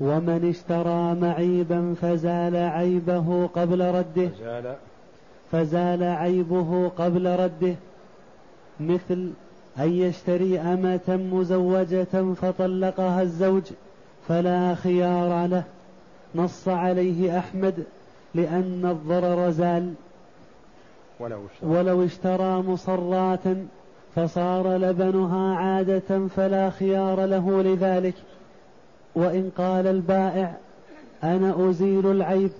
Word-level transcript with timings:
ومن 0.00 0.48
اشترى 0.48 1.14
معيبا 1.14 1.94
فزال 2.02 2.56
عيبه 2.56 3.46
قبل 3.46 3.80
رده. 3.80 4.28
فزال. 4.28 4.74
فزال 5.52 6.02
عيبه 6.02 6.88
قبل 6.88 7.26
رده. 7.26 7.74
مثل 8.80 9.30
أن 9.78 9.92
يشتري 9.92 10.58
أمة 10.58 11.28
مزوجة 11.32 12.34
فطلقها 12.34 13.22
الزوج 13.22 13.62
فلا 14.28 14.74
خيار 14.74 15.46
له. 15.46 15.62
نص 16.34 16.68
عليه 16.68 17.38
أحمد 17.38 17.84
لأن 18.34 18.86
الضرر 18.90 19.50
زال. 19.50 19.94
ولو 21.20 21.40
اشترى, 21.46 21.70
ولو 21.70 22.04
اشترى 22.04 22.62
مصرات 22.62 23.44
فصار 24.14 24.76
لبنها 24.76 25.56
عادة 25.56 26.28
فلا 26.36 26.70
خيار 26.70 27.24
له 27.24 27.62
لذلك. 27.62 28.14
وإن 29.14 29.50
قال 29.58 29.86
البائع 29.86 30.54
أنا 31.24 31.70
أزيل 31.70 32.06
العيب 32.06 32.50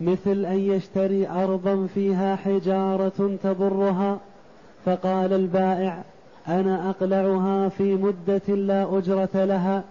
مثل 0.00 0.44
أن 0.44 0.58
يشتري 0.58 1.28
أرضا 1.28 1.86
فيها 1.94 2.36
حجارة 2.36 3.36
تضرها 3.42 4.18
فقال 4.84 5.32
البائع 5.32 6.02
أنا 6.48 6.90
أقلعها 6.90 7.68
في 7.68 7.94
مدة 7.94 8.54
لا 8.54 8.98
أجرة 8.98 9.44
لها 9.44 9.82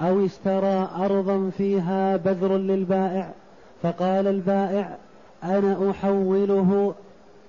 أو 0.00 0.24
اشترى 0.24 0.88
أرضا 0.96 1.50
فيها 1.58 2.16
بذر 2.16 2.56
للبائع 2.56 3.30
فقال 3.82 4.26
البائع 4.26 4.96
أنا 5.44 5.90
أحوله 5.90 6.94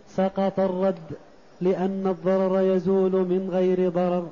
سقط 0.10 0.60
الرد 0.60 1.16
لأن 1.62 2.08
الضرر 2.08 2.62
يزول 2.62 3.12
من 3.12 3.50
غير 3.52 3.90
ضرر 3.90 4.28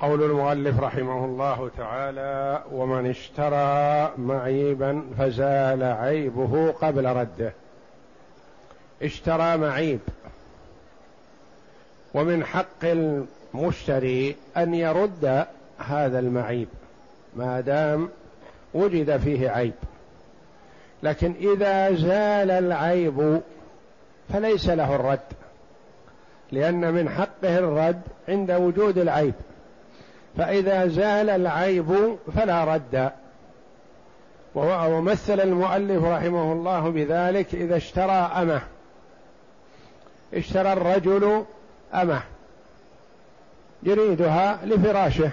قول 0.00 0.22
المؤلف 0.22 0.80
رحمه 0.80 1.24
الله 1.24 1.70
تعالى 1.78 2.62
ومن 2.72 3.10
اشترى 3.10 4.12
معيبا 4.18 5.02
فزال 5.18 5.82
عيبه 5.82 6.70
قبل 6.72 7.06
رده. 7.06 7.52
اشترى 9.02 9.56
معيب. 9.56 10.00
ومن 12.14 12.44
حق 12.44 12.84
المشتري 12.84 14.36
أن 14.56 14.74
يرد 14.74 15.46
هذا 15.78 16.18
المعيب 16.18 16.68
ما 17.36 17.60
دام 17.60 18.08
وجد 18.74 19.16
فيه 19.16 19.50
عيب. 19.50 19.74
لكن 21.02 21.34
إذا 21.40 21.94
زال 21.94 22.50
العيب 22.50 23.40
فليس 24.32 24.68
له 24.68 24.94
الرد 24.94 25.20
لأن 26.52 26.94
من 26.94 27.08
حقه 27.08 27.58
الرد 27.58 28.00
عند 28.28 28.50
وجود 28.50 28.98
العيب. 28.98 29.34
فإذا 30.38 30.86
زال 30.86 31.30
العيب 31.30 32.16
فلا 32.36 32.64
رد. 32.64 33.10
ومثل 34.54 35.40
المؤلف 35.40 36.04
رحمه 36.04 36.52
الله 36.52 36.90
بذلك 36.90 37.54
إذا 37.54 37.76
اشترى 37.76 38.12
أمه. 38.12 38.60
اشترى 40.34 40.72
الرجل 40.72 41.44
أمه. 41.94 42.20
يريدها 43.82 44.58
لفراشه. 44.64 45.30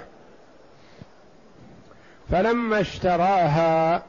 فلما 2.31 2.79
اشتراها 2.79 4.03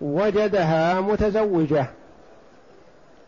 وجدها 0.00 1.00
متزوجة. 1.00 1.86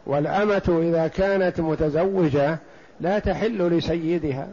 والأمة 0.07 0.81
إذا 0.83 1.09
كانت 1.09 1.61
متزوجة 1.61 2.59
لا 3.01 3.19
تحل 3.19 3.69
لسيدها. 3.69 4.49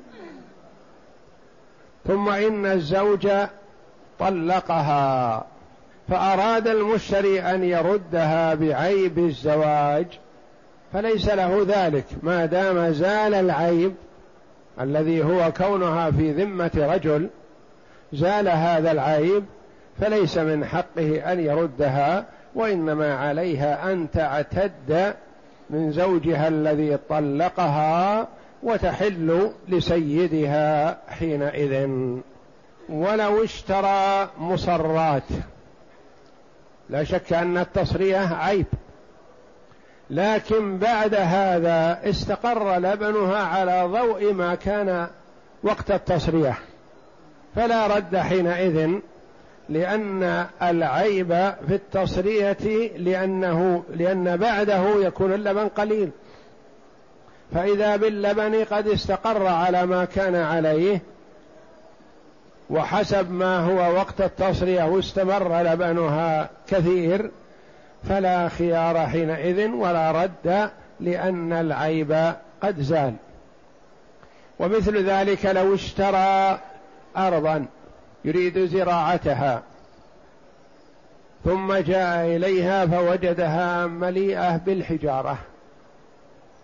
ثم 2.07 2.29
إن 2.29 2.65
الزوج 2.65 3.27
طلقها 4.19 5.45
فأراد 6.09 6.67
المشتري 6.67 7.41
أن 7.41 7.63
يردها 7.63 8.53
بعيب 8.53 9.17
الزواج 9.17 10.05
فليس 10.93 11.29
له 11.29 11.65
ذلك 11.67 12.05
ما 12.23 12.45
دام 12.45 12.91
زال 12.91 13.33
العيب 13.33 13.93
الذي 14.81 15.23
هو 15.23 15.51
كونها 15.51 16.11
في 16.11 16.31
ذمة 16.31 16.71
رجل 16.75 17.29
زال 18.13 18.49
هذا 18.49 18.91
العيب 18.91 19.45
فليس 20.01 20.37
من 20.37 20.65
حقه 20.65 21.31
أن 21.31 21.39
يردها 21.39 22.25
وإنما 22.55 23.15
عليها 23.15 23.91
أن 23.91 24.07
تعتد 24.11 25.13
من 25.69 25.91
زوجها 25.91 26.47
الذي 26.47 26.97
طلقها 27.09 28.27
وتحل 28.63 29.51
لسيدها 29.67 30.97
حينئذ. 31.09 31.89
ولو 32.89 33.43
اشترى 33.43 34.29
مصرات 34.39 35.23
لا 36.89 37.03
شك 37.03 37.33
أن 37.33 37.57
التصريه 37.57 38.35
عيب. 38.35 38.65
لكن 40.09 40.77
بعد 40.77 41.15
هذا 41.15 41.99
استقر 42.09 42.77
لبنها 42.77 43.37
على 43.37 43.83
ضوء 43.85 44.33
ما 44.33 44.55
كان 44.55 45.07
وقت 45.63 45.91
التصريه 45.91 46.57
فلا 47.55 47.87
رد 47.87 48.17
حينئذ 48.17 48.91
لأن 49.69 50.45
العيب 50.61 51.27
في 51.67 51.75
التصرية 51.75 52.91
لأنه 52.97 53.83
لأن 53.95 54.37
بعده 54.37 55.05
يكون 55.05 55.33
اللبن 55.33 55.67
قليل. 55.67 56.09
فإذا 57.53 57.95
باللبن 57.95 58.63
قد 58.63 58.87
استقر 58.87 59.47
على 59.47 59.85
ما 59.85 60.05
كان 60.05 60.35
عليه 60.35 61.01
وحسب 62.69 63.31
ما 63.31 63.59
هو 63.59 63.95
وقت 63.95 64.21
التصرية 64.21 64.83
واستمر 64.83 65.61
لبنها 65.61 66.49
كثير 66.67 67.31
فلا 68.09 68.49
خيار 68.49 69.07
حينئذ 69.07 69.67
ولا 69.69 70.11
رد 70.11 70.69
لأن 70.99 71.53
العيب 71.53 72.33
قد 72.61 72.81
زال. 72.81 73.13
ومثل 74.59 75.03
ذلك 75.03 75.45
لو 75.45 75.73
اشترى 75.75 76.59
أرضا 77.17 77.65
يريد 78.25 78.65
زراعتها 78.65 79.61
ثم 81.45 81.73
جاء 81.73 82.25
إليها 82.25 82.85
فوجدها 82.85 83.87
مليئة 83.87 84.57
بالحجارة. 84.57 85.37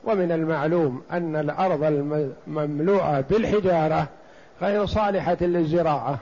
ومن 0.06 0.32
المعلوم 0.32 1.02
أن 1.12 1.36
الأرض 1.36 1.84
المملوءة 1.84 3.24
بالحجارة 3.30 4.08
غير 4.62 4.86
صالحة 4.86 5.38
للزراعة. 5.42 6.18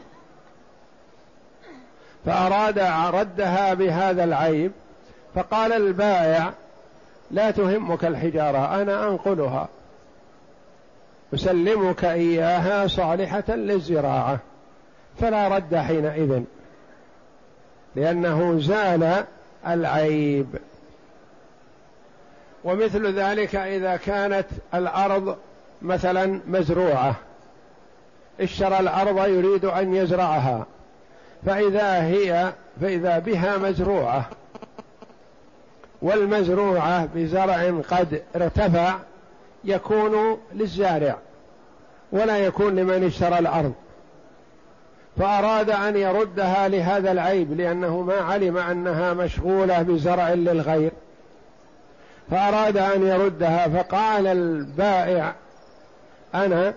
فأراد 2.25 2.79
ردها 3.13 3.73
بهذا 3.73 4.23
العيب 4.23 4.71
فقال 5.35 5.73
البائع 5.73 6.53
لا 7.31 7.51
تهمك 7.51 8.05
الحجارة 8.05 8.81
أنا 8.81 9.07
أنقلها. 9.07 9.67
أسلمك 11.33 12.05
إياها 12.05 12.87
صالحة 12.87 13.43
للزراعة. 13.49 14.39
فلا 15.19 15.47
رد 15.47 15.75
حينئذ 15.75 16.41
لأنه 17.95 18.59
زال 18.59 19.23
العيب. 19.67 20.47
ومثل 22.63 23.19
ذلك 23.19 23.55
إذا 23.55 23.95
كانت 23.95 24.45
الأرض 24.73 25.37
مثلا 25.81 26.39
مزروعة. 26.47 27.15
اشترى 28.39 28.79
الأرض 28.79 29.27
يريد 29.27 29.65
أن 29.65 29.95
يزرعها. 29.95 30.65
فإذا 31.45 32.03
هي 32.03 32.53
فإذا 32.81 33.19
بها 33.19 33.57
مزروعة 33.57 34.29
والمزروعة 36.01 37.07
بزرع 37.15 37.81
قد 37.89 38.21
ارتفع 38.35 38.95
يكون 39.63 40.37
للزارع 40.53 41.17
ولا 42.11 42.37
يكون 42.37 42.75
لمن 42.75 43.03
اشترى 43.03 43.39
الأرض. 43.39 43.73
فأراد 45.17 45.69
أن 45.69 45.97
يردها 45.97 46.67
لهذا 46.67 47.11
العيب 47.11 47.61
لأنه 47.61 48.01
ما 48.01 48.15
علم 48.15 48.57
أنها 48.57 49.13
مشغولة 49.13 49.81
بزرع 49.81 50.33
للغير. 50.33 50.91
فأراد 52.31 52.77
أن 52.77 53.07
يردها 53.07 53.67
فقال 53.67 54.27
البائع 54.27 55.33
أنا 56.35 56.73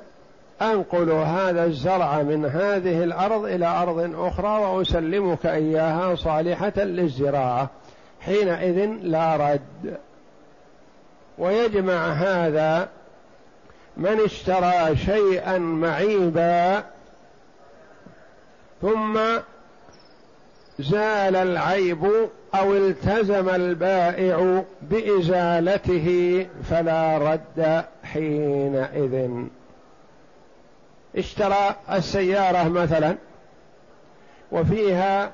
أنقل 0.62 1.10
هذا 1.10 1.64
الزرع 1.64 2.22
من 2.22 2.44
هذه 2.44 3.04
الأرض 3.04 3.44
إلى 3.44 3.66
أرض 3.66 4.14
أخرى 4.14 4.58
وأسلمك 4.58 5.46
إياها 5.46 6.14
صالحة 6.14 6.72
للزراعة. 6.76 7.70
حينئذ 8.20 8.86
لا 9.02 9.36
رد. 9.36 9.96
ويجمع 11.38 12.06
هذا 12.06 12.88
من 13.96 14.20
اشترى 14.20 14.96
شيئا 14.96 15.58
معيبا 15.58 16.84
ثم 18.82 19.18
زال 20.78 21.36
العيب 21.36 22.04
أو 22.54 22.76
التزم 22.76 23.48
البائع 23.48 24.64
بإزالته 24.82 26.46
فلا 26.70 27.18
رد 27.18 27.84
حينئذ. 28.04 29.30
اشترى 31.16 31.76
السيارة 31.92 32.68
مثلا 32.68 33.16
وفيها 34.52 35.30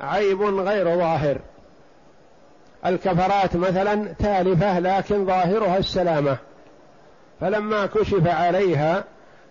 عيب 0.00 0.42
غير 0.42 0.96
ظاهر. 0.96 1.38
الكفرات 2.86 3.56
مثلا 3.56 4.12
تالفة 4.18 4.78
لكن 4.78 5.26
ظاهرها 5.26 5.78
السلامة. 5.78 6.36
فلما 7.40 7.86
كشف 7.86 8.26
عليها 8.26 9.04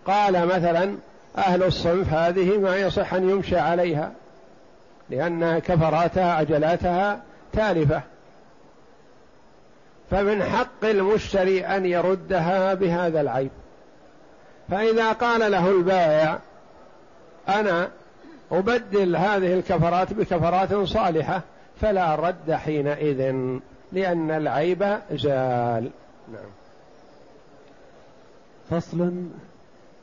قال 0.05 0.45
مثلا 0.47 0.95
أهل 1.37 1.63
الصنف 1.63 2.13
هذه 2.13 2.57
ما 2.57 2.77
يصح 2.77 3.13
أن 3.13 3.29
يمشى 3.29 3.57
عليها. 3.57 4.11
لأن 5.09 5.59
كفراتها 5.59 6.33
عجلاتها 6.33 7.21
تالفة. 7.53 8.01
فمن 10.11 10.43
حق 10.43 10.85
المشتري 10.85 11.65
أن 11.65 11.85
يردها 11.85 12.73
بهذا 12.73 13.21
العيب. 13.21 13.51
فإذا 14.69 15.11
قال 15.11 15.51
له 15.51 15.69
البائع 15.69 16.39
أنا 17.49 17.89
أبدل 18.51 19.15
هذه 19.15 19.53
الكفرات 19.53 20.13
بكفرات 20.13 20.73
صالحة 20.73 21.41
فلا 21.81 22.15
رد 22.15 22.51
حينئذ 22.51 23.35
لأن 23.91 24.31
العيب 24.31 24.99
زال 25.11 25.89
نعم. 26.33 26.49
فصل 28.69 29.13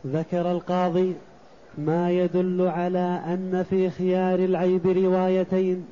ذكر 0.06 0.50
القاضي 0.52 1.16
ما 1.78 2.10
يدل 2.10 2.62
على 2.68 3.20
أن 3.26 3.64
في 3.70 3.90
خيار 3.90 4.38
العيب 4.38 4.86
روايتين. 4.86 5.86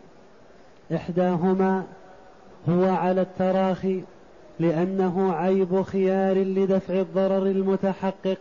إحداهما 0.94 1.82
هو 2.68 2.84
على 2.84 3.20
التراخي 3.20 4.00
لأنه 4.60 5.32
عيب 5.32 5.82
خيار 5.82 6.36
لدفع 6.36 6.94
الضرر 6.94 7.46
المتحقق. 7.46 8.38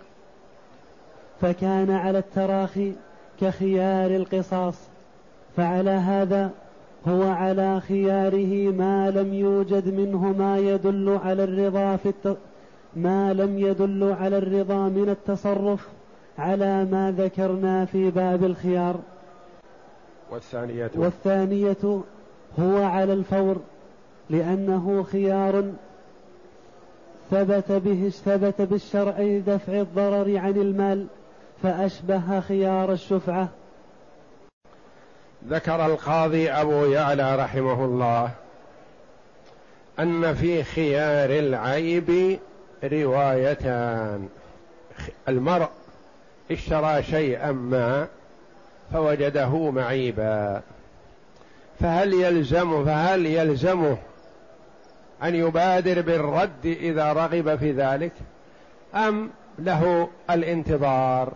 فكان 1.42 1.92
على 1.92 2.18
التراخي 2.18 2.94
كخيار 3.42 4.16
القصاص 4.16 4.76
فعلى 5.58 5.90
هذا 5.90 6.52
هو 7.08 7.24
على 7.24 7.82
خياره 7.82 8.72
ما 8.72 9.12
لم 9.12 9.34
يوجد 9.34 9.94
منه 9.94 10.34
ما 10.38 10.58
يدل 10.58 11.20
على 11.24 11.44
الرضا 11.44 11.96
في 11.96 12.10
الت... 12.10 12.38
ما 12.96 13.34
لم 13.34 13.60
يدل 13.60 14.16
على 14.20 14.38
الرضا 14.38 14.90
من 14.90 15.10
التصرف. 15.10 15.88
على 16.38 16.86
ما 16.86 17.16
ذكرنا 17.18 17.86
في 17.86 18.12
باب 18.12 18.44
الخيار. 18.44 19.00
والثانية 20.32 20.92
والثانية 20.96 22.02
هو 22.60 22.84
على 22.84 23.14
الفور 23.14 23.58
لأنه 24.30 25.04
خيار 25.04 25.72
ثبت 27.32 27.72
به 27.72 28.10
ثبت 28.10 28.62
بالشرع 28.62 29.20
لدفع 29.20 29.74
الضرر 29.74 30.38
عن 30.38 30.52
المال 30.58 31.08
فأشبه 31.64 32.40
خيار 32.40 32.92
الشفعة. 32.92 33.48
ذكر 35.48 35.86
القاضي 35.86 36.50
أبو 36.50 36.86
يعلى 36.86 37.36
رحمه 37.36 37.86
الله 37.86 38.32
أن 40.00 40.34
في 40.34 40.64
خيار 40.64 41.30
العيب 41.30 42.40
روايتان 42.84 44.30
المرء 45.28 45.70
اشترى 46.52 47.04
شيئا 47.04 47.52
ما 47.52 48.08
فوجده 48.94 49.72
معيبا. 49.72 50.62
فهل 51.80 52.14
يلزم 52.14 52.86
فهل 52.86 53.26
يلزمه 53.26 53.98
أن 55.24 55.36
يبادر 55.36 56.02
بالرد 56.02 56.66
إذا 56.66 57.14
رغب 57.14 57.56
في 57.56 57.72
ذلك؟ 57.72 58.12
أم 58.96 59.30
له 59.60 60.10
الانتظار؟ 60.30 61.34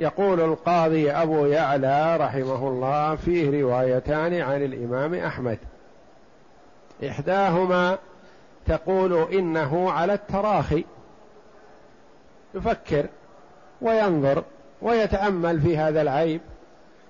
يقول 0.00 0.40
القاضي 0.40 1.10
أبو 1.10 1.46
يعلى 1.46 2.16
رحمه 2.16 2.68
الله 2.68 3.16
فيه 3.16 3.62
روايتان 3.62 4.34
عن 4.34 4.62
الإمام 4.62 5.14
أحمد. 5.14 5.58
إحداهما 7.08 7.98
تقول 8.66 9.32
إنه 9.32 9.90
على 9.90 10.12
التراخي. 10.14 10.84
يفكر 12.54 13.06
وينظر 13.82 14.44
ويتأمل 14.82 15.60
في 15.60 15.76
هذا 15.76 16.02
العيب. 16.02 16.40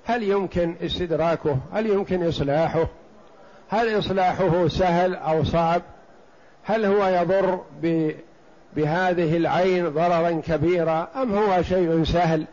هل 0.04 0.22
يمكن 0.22 0.74
استدراكه؟ 0.82 1.58
هل 1.72 1.86
يمكن 1.86 2.28
إصلاحه؟ 2.28 2.86
هل 3.68 3.98
إصلاحه 3.98 4.68
سهل 4.68 5.14
أو 5.14 5.44
صعب؟ 5.44 5.82
هل 6.64 6.84
هو 6.84 7.06
يضر 7.06 7.60
بهذه 8.76 9.36
العين 9.36 9.88
ضررا 9.88 10.42
كبيرا 10.46 11.08
أم 11.16 11.34
هو 11.34 11.62
شيء 11.62 12.04
سهل؟ 12.04 12.44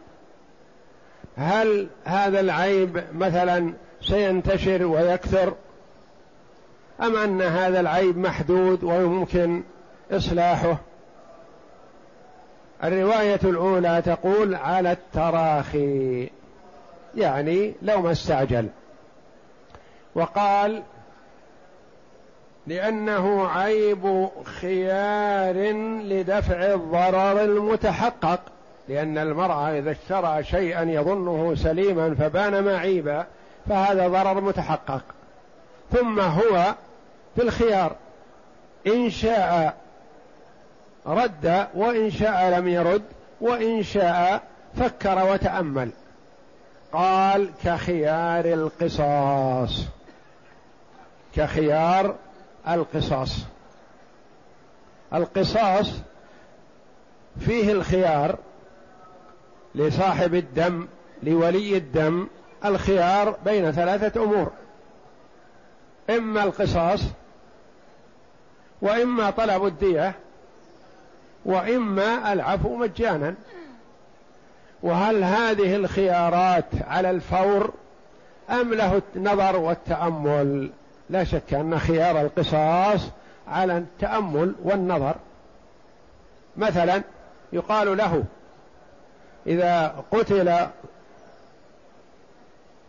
هل 1.38 1.88
هذا 2.06 2.40
العيب 2.40 3.04
مثلا 3.14 3.74
سينتشر 4.02 4.86
ويكثر؟ 4.86 5.54
أم 7.02 7.16
أن 7.16 7.42
هذا 7.42 7.80
العيب 7.80 8.18
محدود 8.18 8.84
ويمكن 8.84 9.64
إصلاحه؟ 10.12 10.78
الرواية 12.84 13.40
الأولى 13.44 14.02
تقول 14.06 14.56
على 14.56 14.92
التراخي 14.92 16.30
يعني 17.16 17.74
لو 17.82 18.02
ما 18.02 18.12
استعجل. 18.12 18.68
وقال 20.16 20.84
لأنه 22.68 23.48
عيب 23.48 24.30
خيار 24.44 25.56
لدفع 26.04 26.74
الضرر 26.74 27.44
المتحقق 27.44 28.40
لأن 28.90 29.18
المرأة 29.18 29.78
إذا 29.78 29.92
اشترى 29.92 30.44
شيئا 30.44 30.84
يظنه 30.84 31.56
سليما 31.56 32.16
فبان 32.16 32.64
معيبا 32.64 33.26
فهذا 33.70 34.08
ضرر 34.08 34.42
متحقق. 34.42 35.02
ثم 35.92 36.20
هو 36.20 36.76
في 37.36 37.42
الخيار 37.42 37.96
إن 38.88 39.10
شاء 39.10 39.78
رد 41.08 41.68
وإن 41.76 42.12
شاء 42.12 42.60
لم 42.60 42.68
يرد 42.68 43.04
وإن 43.42 43.84
شاء 43.84 44.44
فكر 44.76 45.32
وتأمل. 45.32 45.92
قال 46.94 47.50
كخيار 47.64 48.46
القصاص. 48.46 49.86
كخيار 51.36 52.16
القصاص. 52.68 53.38
القصاص 55.14 55.92
فيه 57.40 57.72
الخيار 57.72 58.38
لصاحب 59.76 60.36
الدم 60.36 60.88
لولي 61.24 61.78
الدم 61.78 62.28
الخيار 62.66 63.38
بين 63.46 63.72
ثلاثة 63.72 64.24
أمور. 64.24 64.52
إما 66.10 66.44
القصاص 66.44 67.02
وإما 68.82 69.30
طلب 69.30 69.66
الدية. 69.66 70.16
وإما 71.48 72.34
العفو 72.34 72.76
مجانا. 72.76 73.36
وهل 74.84 75.24
هذه 75.24 75.76
الخيارات 75.76 76.66
على 76.88 77.10
الفور 77.10 77.74
أم 78.50 78.74
له 78.74 79.02
النظر 79.16 79.58
والتأمل؟ 79.58 80.70
لا 81.10 81.24
شك 81.24 81.54
أن 81.54 81.80
خيار 81.80 82.22
القصاص 82.22 83.02
على 83.48 83.78
التأمل 83.78 84.56
والنظر. 84.64 85.16
مثلا 86.58 87.02
يقال 87.54 87.98
له 87.98 88.24
إذا 89.48 89.96
قتل 90.12 90.68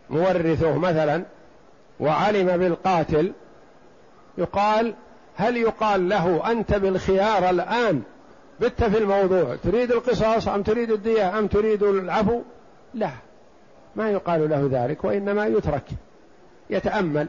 مورثه 0.09 0.77
مثلا 0.77 1.23
وعلم 1.99 2.57
بالقاتل 2.57 3.31
يقال 4.37 4.93
هل 5.37 5.57
يقال 5.57 6.09
له 6.09 6.51
أنت 6.51 6.73
بالخيار 6.73 7.49
الآن؟ 7.49 8.03
بت 8.61 8.83
في 8.83 8.97
الموضوع. 8.97 9.55
تريد 9.63 9.91
القصاص 9.91 10.47
أم 10.47 10.63
تريد 10.63 10.91
الدية 10.91 11.39
أم 11.39 11.47
تريد 11.47 11.83
العفو؟ 11.83 12.41
لا. 12.93 13.11
ما 13.95 14.09
يقال 14.09 14.49
له 14.49 14.69
ذلك 14.71 15.03
وإنما 15.03 15.45
يترك 15.45 15.85
يتأمل. 16.69 17.27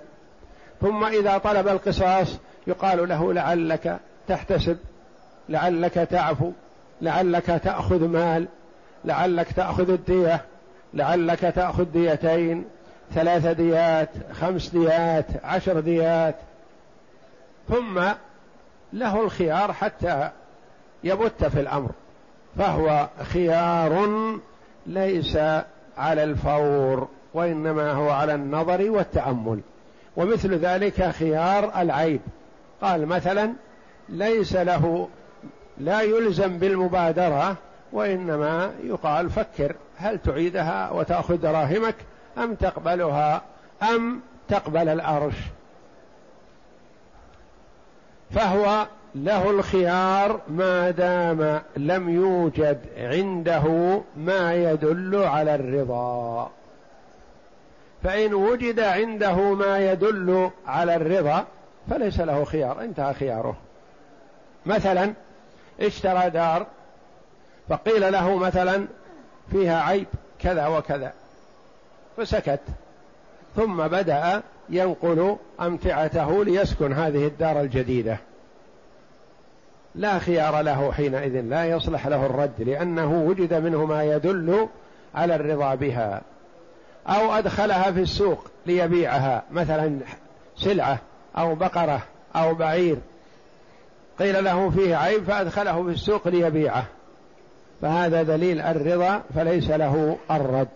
ثم 0.81 1.05
إذا 1.05 1.39
طلب 1.39 1.69
القصاص 1.69 2.39
يقال 2.67 3.09
له 3.09 3.33
لعلك 3.33 3.99
تحتسب 4.29 4.77
لعلك 5.49 5.95
تعفو 5.95 6.53
لعلك 7.03 7.47
تأخذ 7.47 8.09
مال 8.09 8.49
لعلك 9.05 9.53
تأخذ 9.53 9.91
الدية 9.91 10.45
لعلك 10.95 11.41
تأخذ 11.41 11.85
ديتين 11.85 12.65
ثلاث 13.15 13.47
ديات 13.47 14.09
خمس 14.33 14.69
ديات 14.69 15.27
عشر 15.45 15.81
ديات. 15.81 16.37
ثم 17.69 18.01
له 18.93 19.21
الخيار 19.23 19.73
حتى 19.73 20.31
يبت 21.05 21.45
في 21.45 21.61
الأمر 21.61 21.91
فهو 22.59 23.09
خيار 23.23 24.09
ليس 24.87 25.37
على 25.99 26.25
الفور 26.25 27.09
وإنما 27.35 27.93
هو 27.93 28.11
على 28.11 28.35
النظر 28.35 28.91
والتأمل. 28.91 29.61
ومثل 30.17 30.55
ذلك 30.55 31.11
خيار 31.11 31.81
العيب. 31.81 32.21
قال 32.83 33.07
مثلا 33.07 33.53
ليس 34.09 34.57
له 34.57 35.09
لا 35.79 36.01
يلزم 36.01 36.59
بالمبادرة 36.59 37.57
وإنما 37.93 38.73
يقال 38.83 39.31
فكر 39.31 39.75
هل 39.97 40.19
تعيدها 40.19 40.91
وتأخذ 40.91 41.37
دراهمك 41.37 41.95
أم 42.39 42.55
تقبلها 42.55 43.43
أم 43.95 44.21
تقبل 44.49 44.89
الأرش. 44.89 45.35
فهو 48.31 48.87
له 49.15 49.51
الخيار 49.51 50.41
ما 50.49 50.91
دام 50.91 51.61
لم 51.77 52.09
يوجد 52.09 52.79
عنده 52.97 54.01
ما 54.17 54.55
يدل 54.55 55.17
على 55.17 55.55
الرضا. 55.55 56.51
فإن 58.03 58.35
وجد 58.35 58.81
عنده 58.81 59.35
ما 59.35 59.79
يدل 59.79 60.51
على 60.67 60.97
الرضا 60.97 61.47
فليس 61.91 62.21
له 62.21 62.45
خيار 62.45 62.81
انتهى 62.85 63.15
خياره. 63.15 63.57
مثلا 64.67 65.13
اشترى 65.81 66.31
دار 66.31 66.67
فقيل 67.69 68.13
له 68.13 68.37
مثلا 68.37 68.87
فيها 69.51 69.83
عيب 69.83 70.07
كذا 70.39 70.67
وكذا. 70.67 71.13
فسكت. 72.17 72.61
ثم 73.57 73.89
بدأ 73.89 74.43
ينقل 74.69 75.37
أمتعته 75.61 76.45
ليسكن 76.45 76.93
هذه 76.93 77.27
الدار 77.27 77.61
الجديدة. 77.61 78.19
لا 79.95 80.19
خيار 80.19 80.61
له 80.61 80.93
حينئذ 80.93 81.41
لا 81.41 81.65
يصلح 81.65 82.07
له 82.07 82.27
الرد 82.27 82.53
لأنه 82.59 83.25
وجد 83.27 83.55
منه 83.55 83.85
ما 83.85 84.05
يدل 84.05 84.69
على 85.15 85.35
الرضا 85.35 85.75
بها. 85.75 86.21
أو 87.07 87.33
أدخلها 87.33 87.93
في 87.93 88.01
السوق 88.01 88.47
ليبيعها 88.67 89.43
مثلا 89.53 89.99
سلعة 90.57 90.99
أو 91.39 91.55
بقرة 91.55 92.03
أو 92.37 92.55
بعير. 92.55 92.97
قيل 94.19 94.45
له 94.45 94.71
فيه 94.71 94.97
عيب 94.97 95.25
فأدخله 95.25 95.83
في 95.85 95.91
السوق 95.91 96.29
ليبيعه. 96.29 96.85
فهذا 97.83 98.23
دليل 98.23 98.61
الرضا 98.61 99.23
فليس 99.35 99.71
له 99.71 100.17
الرد. 100.31 100.69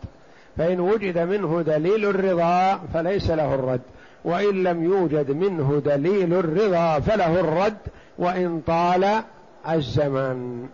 فإن 0.58 0.80
وجد 0.80 1.18
منه 1.18 1.62
دليل 1.62 2.04
الرضا 2.04 2.80
فليس 2.94 3.30
له 3.30 3.54
الرد. 3.54 3.80
وإن 4.24 4.62
لم 4.62 4.84
يوجد 4.84 5.30
منه 5.30 5.82
دليل 5.84 6.34
الرضا 6.34 7.00
فله 7.00 7.40
الرد. 7.40 7.76
وإن 8.18 8.62
طال 8.66 9.22
الزمن. 9.68 10.68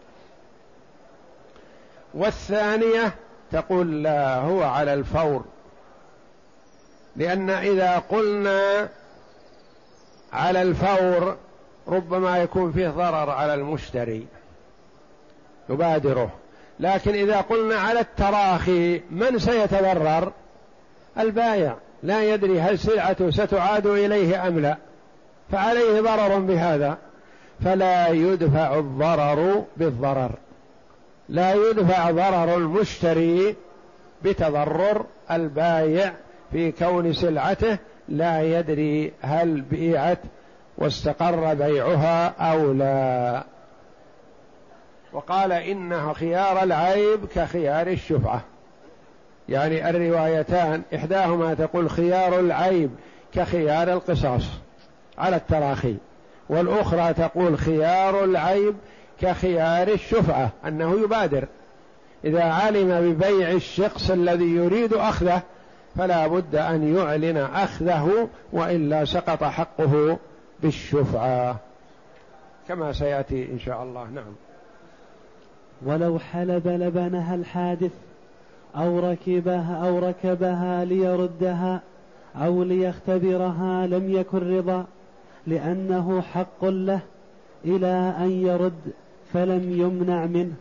والثانية 2.14 3.14
تقول 3.52 4.02
لا 4.02 4.37
هو 4.37 4.62
على 4.62 4.94
الفور. 4.94 5.44
لأن 7.16 7.50
إذا 7.50 7.99
قلنا 7.99 8.88
على 10.32 10.62
الفور 10.62 11.37
ربما 11.88 12.38
يكون 12.38 12.73
فيه 12.73 12.88
ضرر 12.88 13.30
على 13.30 13.54
المشتري. 13.54 14.26
يبادره 15.68 16.30
لكن 16.80 17.14
إذا 17.14 17.40
قلنا 17.40 17.76
على 17.76 18.00
التراخي 18.00 19.02
من 19.11 19.38
سيتضرر؟ 19.38 20.32
البايع 21.18 21.76
لا 22.02 22.35
يدري 22.35 22.61
هل 22.61 22.78
سلعته 22.78 23.30
ستعاد 23.30 23.87
إليه 23.87 24.49
أم 24.49 24.59
لا. 24.59 24.76
فعليه 25.52 26.00
ضرر 26.00 26.38
بهذا. 26.38 26.99
فلا 27.64 28.08
يدفع 28.08 28.78
الضرر 28.78 29.64
بالضرر. 29.76 30.32
لا 31.28 31.54
يدفع 31.54 32.10
ضرر 32.10 32.56
المشتري 32.56 33.56
بتضرر 34.24 35.06
البايع 35.30 36.12
في 36.52 36.72
كون 36.72 37.12
سلعته 37.12 37.78
لا 38.08 38.58
يدري 38.58 39.12
هل 39.22 39.60
بيعت 39.60 40.18
واستقر 40.78 41.54
بيعها 41.54 42.26
أو 42.28 42.72
لا. 42.72 43.44
وقال 45.12 45.52
انه 45.52 46.12
خيار 46.12 46.62
العيب 46.62 47.26
كخيار 47.34 47.86
الشفعة. 47.86 48.42
يعني 49.48 49.90
الروايتان 49.90 50.82
إحداهما 50.94 51.54
تقول 51.54 51.90
خيار 51.90 52.40
العيب 52.40 52.90
كخيار 53.34 53.92
القصاص 53.92 54.44
على 55.18 55.36
التراخي. 55.36 55.96
والأخرى 56.50 57.14
تقول 57.14 57.59
خيار 57.59 58.25
العيب 58.25 58.75
كخيار 59.21 59.88
الشفعة 59.88 60.50
أنه 60.66 61.00
يبادر. 61.04 61.45
إذا 62.25 62.42
علم 62.42 63.12
ببيع 63.12 63.50
الشخص 63.50 64.11
الذي 64.11 64.54
يريد 64.54 64.92
أخذه 64.92 65.42
فلا 65.97 66.26
بد 66.26 66.57
أن 66.57 66.97
يعلن 66.97 67.37
أخذه 67.37 68.28
وإلا 68.52 69.04
سقط 69.04 69.45
حقه 69.45 70.19
بالشفعة. 70.62 71.57
كما 72.69 72.92
سيأتي 72.92 73.52
إن 73.52 73.59
شاء 73.59 73.83
الله. 73.83 74.07
نعم. 74.11 74.35
ولو 75.87 76.19
حلب 76.19 76.69
لبنها 76.69 77.35
الحادث 77.35 77.92
أو 78.76 79.11
ركبها 79.11 79.88
أو 79.88 79.99
ركبها 79.99 80.85
ليردها 80.85 81.80
أو 82.37 82.62
ليختبرها 82.62 83.87
لم 83.87 84.14
يكن 84.14 84.57
رضا 84.57 84.87
لأنه 85.47 86.23
حق 86.35 86.64
له 86.64 87.00
إلى 87.64 88.14
أن 88.18 88.30
يرد 88.30 88.92
فلم 89.32 89.73
يمنع 89.80 90.26
منه. 90.26 90.54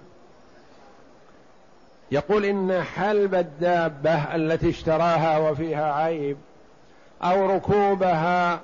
يقول 2.11 2.45
إن 2.45 2.81
حلب 2.81 3.35
الدابة 3.35 4.35
التي 4.35 4.69
اشتراها 4.69 5.37
وفيها 5.37 5.93
عيب 5.93 6.37
أو 7.23 7.55
ركوبها 7.55 8.59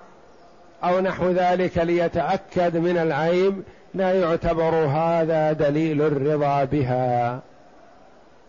أو 0.84 1.00
نحو 1.00 1.30
ذلك 1.32 1.78
ليتأكد 1.78 2.78
من 2.78 2.98
العيب 2.98 3.64
لا 3.94 4.14
يعتبر 4.14 4.76
هذا 4.76 5.52
دليل 5.52 6.02
الرضا 6.02 6.64
بها. 6.64 7.40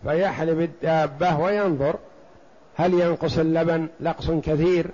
فيحلب 0.03 0.61
الدابة 0.61 1.39
وينظر 1.39 1.95
هل 2.75 2.93
ينقص 2.93 3.37
اللبن؟ 3.37 3.87
نقص 4.01 4.31
كثير. 4.31 4.91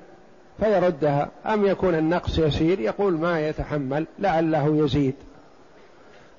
فيردها. 0.60 1.29
أم 1.45 1.65
يكون 1.65 1.95
النقص 1.95 2.38
يسير؟ 2.39 2.79
يقول 2.79 3.13
ما 3.13 3.48
يتحمل 3.48 4.05
لعله 4.19 4.83
يزيد. 4.83 5.15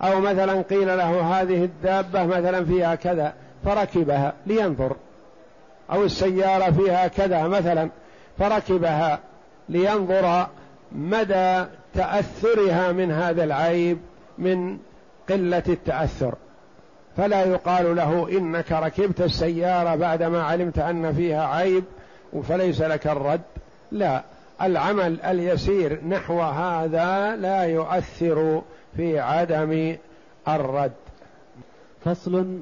أو 0.03 0.21
مثلا 0.21 0.63
قيل 0.63 0.87
له 0.87 1.41
هذه 1.41 1.65
الدابة 1.65 2.27
مثلا 2.27 2.65
فيها 2.65 2.95
كذا 2.95 3.33
فركبها 3.65 4.33
لينظر. 4.47 4.97
أو 5.93 6.05
السيارة 6.05 6.71
فيها 6.71 7.09
كذا 7.09 7.47
مثلا 7.47 7.89
فركبها 8.39 9.19
لينظر 9.69 10.47
مدى 10.93 11.65
تأثرها 11.95 12.93
من 12.93 13.13
هذا 13.13 13.45
العيب 13.45 13.99
من 14.39 14.79
قلة 15.29 15.63
التأثر. 15.69 16.35
فلا 17.17 17.45
يقال 17.45 17.97
له 17.97 18.29
إنك 18.39 18.73
ركبت 18.73 19.21
السيارة 19.21 19.97
بعدما 19.97 20.43
علمت 20.43 20.79
أن 20.79 21.15
فيها 21.15 21.47
عيب 21.47 21.85
فليس 22.49 22.81
لك 22.81 23.07
الرد. 23.07 23.41
لا 23.95 24.23
العمل 24.63 25.21
اليسير 25.21 26.05
نحو 26.05 26.41
هذا 26.41 27.37
لا 27.37 27.63
يؤثر 27.63 28.63
في 28.97 29.19
عدم 29.19 29.97
الرد. 30.49 30.93
فصل 32.05 32.59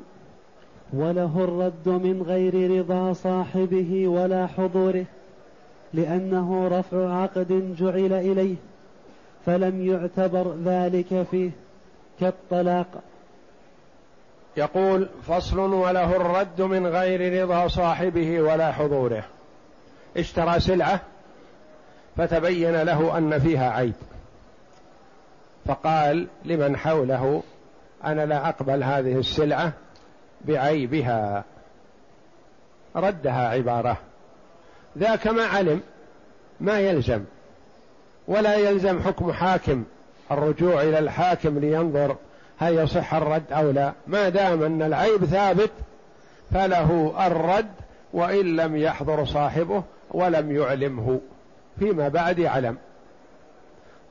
وله 0.92 1.44
الرد 1.44 1.88
من 1.88 2.22
غير 2.22 2.78
رضا 2.78 3.12
صاحبه 3.12 4.08
ولا 4.08 4.46
حضوره 4.46 5.04
لأنه 5.94 6.68
رفع 6.68 7.22
عقد 7.22 7.76
جعل 7.78 8.12
إليه 8.12 8.56
فلم 9.46 9.86
يعتبر 9.86 10.54
ذلك 10.64 11.26
فيه 11.30 11.50
كالطلاق. 12.20 13.02
يقول 14.56 15.08
فصل 15.28 15.58
وله 15.58 16.16
الرد 16.16 16.62
من 16.62 16.86
غير 16.86 17.42
رضا 17.42 17.68
صاحبه 17.68 18.40
ولا 18.40 18.72
حضوره. 18.72 19.24
اشترى 20.16 20.60
سلعة؟ 20.60 21.00
فتبين 22.16 22.82
له 22.82 23.18
أن 23.18 23.38
فيها 23.38 23.70
عيب. 23.70 23.94
فقال 25.66 26.26
لمن 26.44 26.76
حوله 26.76 27.42
أنا 28.04 28.26
لا 28.26 28.48
أقبل 28.48 28.84
هذه 28.84 29.18
السلعة 29.18 29.72
بعيبها. 30.44 31.44
ردها 32.96 33.48
عبارة 33.48 33.96
ذاك 34.98 35.26
ما 35.26 35.44
علم 35.44 35.80
ما 36.60 36.80
يلزم 36.80 37.24
ولا 38.28 38.54
يلزم 38.54 39.02
حكم 39.02 39.32
حاكم 39.32 39.84
الرجوع 40.30 40.82
إلى 40.82 40.98
الحاكم 40.98 41.58
لينظر 41.58 42.16
هل 42.58 42.74
يصح 42.74 43.14
الرد 43.14 43.52
أو 43.52 43.70
لا. 43.70 43.92
ما 44.06 44.28
دام 44.28 44.62
أن 44.62 44.82
العيب 44.82 45.24
ثابت 45.24 45.70
فله 46.50 47.14
الرد 47.26 47.70
وإن 48.12 48.56
لم 48.56 48.76
يحضر 48.76 49.24
صاحبه 49.24 49.82
ولم 50.10 50.56
يعلمه. 50.56 51.20
فيما 51.78 52.08
بعد 52.08 52.38
يعلم 52.38 52.76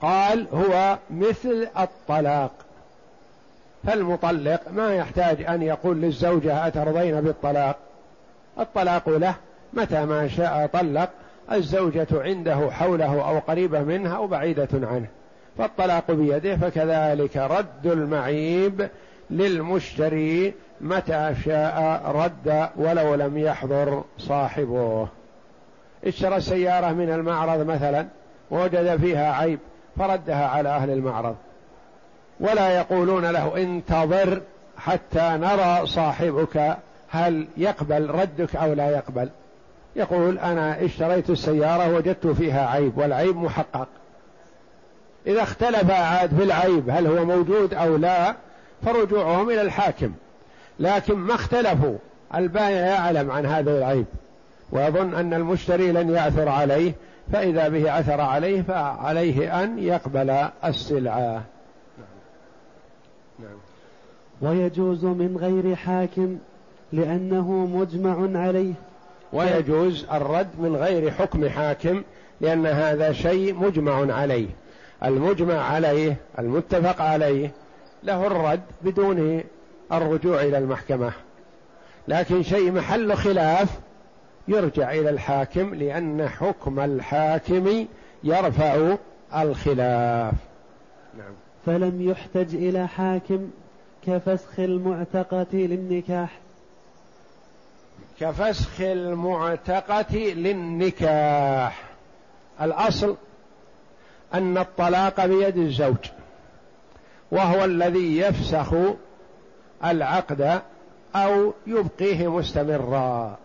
قال 0.01 0.47
هو 0.53 0.97
مثل 1.09 1.67
الطلاق. 1.79 2.51
فالمطلق 3.87 4.61
ما 4.71 4.95
يحتاج 4.95 5.41
أن 5.41 5.61
يقول 5.61 6.01
للزوجة 6.01 6.67
أترضين 6.67 7.21
بالطلاق؟ 7.21 7.77
الطلاق 8.59 9.09
له 9.09 9.35
متى 9.73 10.05
ما 10.05 10.27
شاء 10.27 10.69
طلق 10.73 11.09
الزوجة 11.51 12.07
عنده 12.11 12.71
حوله 12.71 13.29
أو 13.29 13.39
قريبة 13.39 13.79
منها 13.79 14.15
أو 14.15 14.27
بعيدة 14.27 14.67
عنه. 14.73 15.07
فالطلاق 15.57 16.11
بيده 16.11 16.57
فكذلك 16.57 17.37
رد 17.37 17.85
المعيب 17.87 18.89
للمشتري 19.29 20.53
متى 20.81 21.35
شاء 21.45 22.01
رد 22.15 22.69
ولو 22.75 23.15
لم 23.15 23.37
يحضر 23.37 24.03
صاحبه. 24.17 25.07
اشترى 26.05 26.41
سيارة 26.41 26.91
من 26.91 27.09
المعرض 27.09 27.67
مثلا 27.67 28.07
ووجد 28.51 28.99
فيها 29.01 29.33
عيب 29.33 29.59
فردها 29.97 30.47
على 30.47 30.69
أهل 30.69 30.89
المعرض. 30.89 31.35
ولا 32.39 32.69
يقولون 32.69 33.25
له 33.25 33.57
انتظر 33.57 34.41
حتى 34.77 35.21
نرى 35.21 35.85
صاحبك 35.85 36.77
هل 37.09 37.47
يقبل 37.57 38.09
ردك 38.09 38.55
أو 38.55 38.73
لا 38.73 38.89
يقبل. 38.89 39.29
يقول 39.95 40.39
أنا 40.39 40.85
اشتريت 40.85 41.29
السيارة 41.29 41.95
وجدت 41.95 42.27
فيها 42.27 42.67
عيب 42.67 42.97
والعيب 42.97 43.37
محقق. 43.37 43.87
إذا 45.27 45.41
اختلف 45.41 45.91
عاد 45.91 46.35
في 46.35 46.43
العيب 46.43 46.89
هل 46.89 47.07
هو 47.07 47.25
موجود 47.25 47.73
أو 47.73 47.95
لا 47.95 48.35
فرجوعهم 48.85 49.49
إلى 49.49 49.61
الحاكم. 49.61 50.11
لكن 50.79 51.13
ما 51.13 51.35
اختلفوا 51.35 51.97
البائع 52.35 52.85
يعلم 52.85 53.31
عن 53.31 53.45
هذا 53.45 53.77
العيب. 53.77 54.05
ويظن 54.71 55.13
أن 55.13 55.33
المشتري 55.33 55.91
لن 55.91 56.09
يعثر 56.09 56.49
عليه 56.49 56.93
فإذا 57.33 57.67
به 57.67 57.91
عثر 57.91 58.21
عليه 58.21 58.61
فعليه 58.61 59.63
أن 59.63 59.79
يقبل 59.79 60.29
السلعة. 60.65 61.43
نعم. 63.39 63.57
ويجوز 64.41 65.05
من 65.05 65.37
غير 65.37 65.75
حاكم 65.75 66.37
لأنه 66.93 67.51
مجمع 67.51 68.39
عليه. 68.39 68.73
ويجوز 69.33 70.05
الرد 70.11 70.49
من 70.59 70.75
غير 70.75 71.11
حكم 71.11 71.49
حاكم 71.49 72.03
لأن 72.41 72.65
هذا 72.65 73.11
شيء 73.11 73.55
مجمع 73.55 74.15
عليه. 74.15 74.47
المجمع 75.03 75.53
عليه 75.53 76.15
المتفق 76.39 77.01
عليه 77.01 77.51
له 78.03 78.27
الرد 78.27 78.61
بدون 78.81 79.43
الرجوع 79.91 80.41
إلى 80.41 80.57
المحكمة. 80.57 81.11
لكن 82.07 82.43
شيء 82.43 82.71
محل 82.71 83.15
خلاف 83.15 83.69
يرجع 84.47 84.91
إلى 84.91 85.09
الحاكم 85.09 85.75
لأن 85.75 86.29
حكم 86.29 86.79
الحاكم 86.79 87.85
يرفع 88.23 88.95
الخلاف. 89.35 90.33
نعم. 91.17 91.33
فلم 91.65 92.09
يحتج 92.09 92.55
إلى 92.55 92.87
حاكم 92.87 93.49
كفسخ 94.07 94.59
المعتقة 94.59 95.47
للنكاح. 95.53 96.39
كفسخ 98.19 98.81
المعتقة 98.81 100.17
للنكاح. 100.17 101.83
الأصل 102.61 103.15
أن 104.33 104.57
الطلاق 104.57 105.25
بيد 105.25 105.57
الزوج 105.57 106.09
وهو 107.31 107.65
الذي 107.65 108.17
يفسخ 108.17 108.73
العقد 109.85 110.61
أو 111.15 111.53
يبقيه 111.67 112.31
مستمرا. 112.31 113.37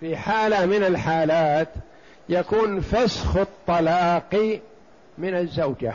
في 0.00 0.16
حالة 0.16 0.66
من 0.66 0.84
الحالات 0.84 1.68
يكون 2.28 2.80
فسخ 2.80 3.36
الطلاق 3.36 4.60
من 5.18 5.34
الزوجة. 5.34 5.94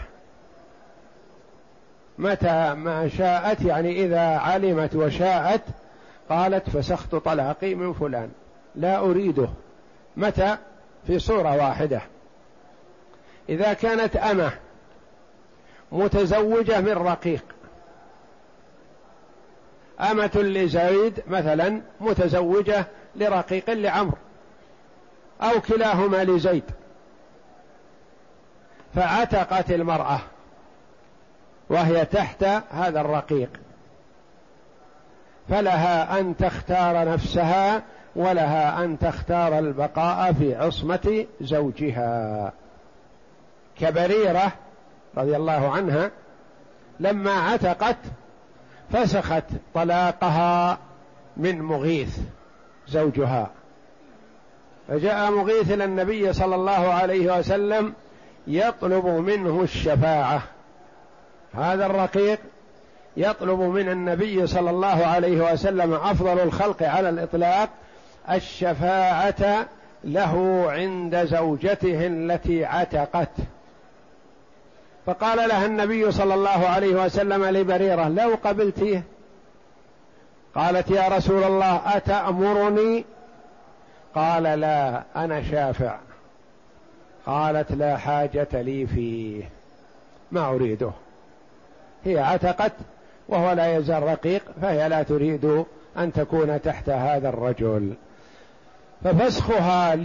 متى 2.17 2.73
ما 2.73 3.09
شاءت 3.17 3.61
يعني 3.61 4.05
إذا 4.05 4.37
علمت 4.37 4.95
وشاءت 4.95 5.61
قالت 6.29 6.69
فسخت 6.69 7.15
طلاقي 7.15 7.75
من 7.75 7.93
فلان. 7.93 8.29
لا 8.75 8.99
أريده. 8.99 9.47
متى؟ 10.17 10.57
في 11.07 11.19
صورة 11.19 11.55
واحدة. 11.55 12.01
إذا 13.49 13.73
كانت 13.73 14.15
أمة 14.15 14.51
متزوجة 15.91 16.81
من 16.81 16.91
رقيق 16.91 17.43
أمة 20.11 20.31
لزيد 20.35 21.19
مثلا 21.27 21.81
متزوجة 22.01 22.85
لرقيق 23.15 23.69
لعمرو 23.69 24.17
أو 25.41 25.61
كلاهما 25.61 26.23
لزيد. 26.23 26.63
فعتقت 28.95 29.71
المرأة 29.71 30.19
وهي 31.69 32.05
تحت 32.05 32.43
هذا 32.71 33.01
الرقيق 33.01 33.49
فلها 35.49 36.19
أن 36.19 36.37
تختار 36.37 37.09
نفسها 37.09 37.83
ولها 38.15 38.83
أن 38.83 38.99
تختار 38.99 39.59
البقاء 39.59 40.33
في 40.33 40.55
عصمة 40.55 41.25
زوجها. 41.41 42.51
كبريرة 43.79 44.51
رضي 45.17 45.35
الله 45.35 45.71
عنها 45.71 46.11
لما 46.99 47.31
عتقت 47.31 47.97
فسخت 48.91 49.43
طلاقها 49.73 50.77
من 51.37 51.61
مغيث. 51.61 52.19
زوجها. 52.87 53.49
فجاء 54.87 55.31
مغيث 55.31 55.71
إلى 55.71 55.85
النبي 55.85 56.33
صلى 56.33 56.55
الله 56.55 56.93
عليه 56.93 57.39
وسلم 57.39 57.93
يطلب 58.47 59.05
منه 59.05 59.61
الشفاعة. 59.61 60.41
هذا 61.53 61.85
الرقيق 61.85 62.39
يطلب 63.17 63.59
من 63.59 63.89
النبي 63.89 64.47
صلى 64.47 64.69
الله 64.69 65.05
عليه 65.05 65.53
وسلم 65.53 65.93
أفضل 65.93 66.39
الخلق 66.39 66.83
على 66.83 67.09
الإطلاق 67.09 67.69
الشفاعة 68.31 69.67
له 70.03 70.65
عند 70.71 71.25
زوجته 71.25 72.07
التي 72.07 72.65
عتقت. 72.65 73.29
فقال 75.05 75.49
لها 75.49 75.65
النبي 75.65 76.11
صلى 76.11 76.33
الله 76.33 76.67
عليه 76.67 77.05
وسلم 77.05 77.45
لبريرة 77.45 78.09
لو 78.09 78.37
قبلتيه 78.43 79.03
قالت 80.55 80.91
يا 80.91 81.07
رسول 81.07 81.43
الله 81.43 81.97
أتأمرني؟ 81.97 83.05
قال 84.15 84.43
لا 84.43 85.03
أنا 85.15 85.43
شافع. 85.51 85.97
قالت 87.25 87.71
لا 87.71 87.97
حاجة 87.97 88.47
لي 88.53 88.87
فيه. 88.87 89.43
ما 90.31 90.49
أريده. 90.49 90.91
هي 92.05 92.19
عتقت 92.19 92.71
وهو 93.27 93.51
لا 93.51 93.77
يزال 93.77 94.03
رقيق 94.03 94.43
فهي 94.61 94.89
لا 94.89 95.03
تريد 95.03 95.65
أن 95.97 96.13
تكون 96.13 96.61
تحت 96.61 96.89
هذا 96.89 97.29
الرجل. 97.29 97.93
ففسخها 99.03 99.95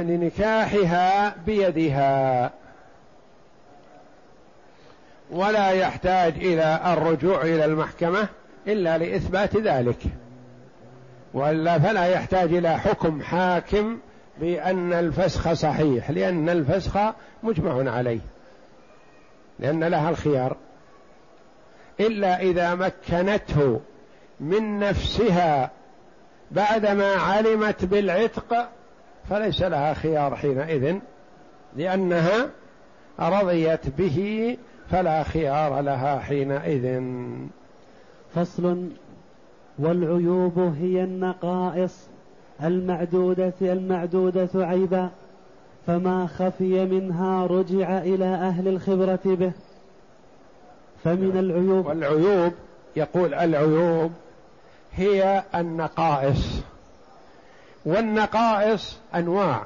لنكاحها 0.00 1.34
بيدها. 1.46 2.50
ولا 5.30 5.70
يحتاج 5.70 6.34
إلى 6.36 6.80
الرجوع 6.86 7.42
إلى 7.42 7.64
المحكمة. 7.64 8.28
إلا 8.66 8.98
لإثبات 8.98 9.56
ذلك. 9.56 10.02
والا 11.34 11.78
فلا 11.78 12.06
يحتاج 12.06 12.54
إلى 12.54 12.78
حكم 12.78 13.22
حاكم 13.22 13.98
بأن 14.40 14.92
الفسخ 14.92 15.52
صحيح 15.52 16.10
لأن 16.10 16.48
الفسخ 16.48 16.98
مجمع 17.42 17.92
عليه 17.92 18.20
لأن 19.58 19.84
لها 19.84 20.10
الخيار. 20.10 20.56
إلا 22.00 22.40
إذا 22.40 22.74
مكنته 22.74 23.80
من 24.40 24.78
نفسها 24.78 25.70
بعدما 26.50 27.12
علمت 27.12 27.84
بالعتق 27.84 28.68
فليس 29.30 29.62
لها 29.62 29.94
خيار 29.94 30.36
حينئذ 30.36 30.96
لأنها 31.76 32.50
رضيت 33.20 33.88
به 33.98 34.56
فلا 34.90 35.22
خيار 35.22 35.80
لها 35.80 36.18
حينئذ. 36.18 37.02
فصل 38.34 38.88
والعيوب 39.78 40.58
هي 40.58 41.04
النقائص 41.04 42.08
المعدودة 42.62 43.52
المعدودة 43.60 44.48
عيبا 44.54 45.10
فما 45.86 46.26
خفي 46.26 46.84
منها 46.84 47.46
رجع 47.46 47.98
إلى 47.98 48.24
أهل 48.24 48.68
الخبرة 48.68 49.20
به. 49.24 49.52
فمن 51.04 51.38
العيوب 51.38 51.86
والعيوب 51.86 52.52
يقول 52.96 53.34
العيوب 53.34 54.12
هي 54.92 55.42
النقائص. 55.54 56.62
والنقائص 57.84 58.98
أنواع. 59.14 59.64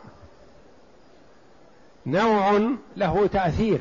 نوع 2.06 2.60
له 2.96 3.26
تأثير 3.26 3.80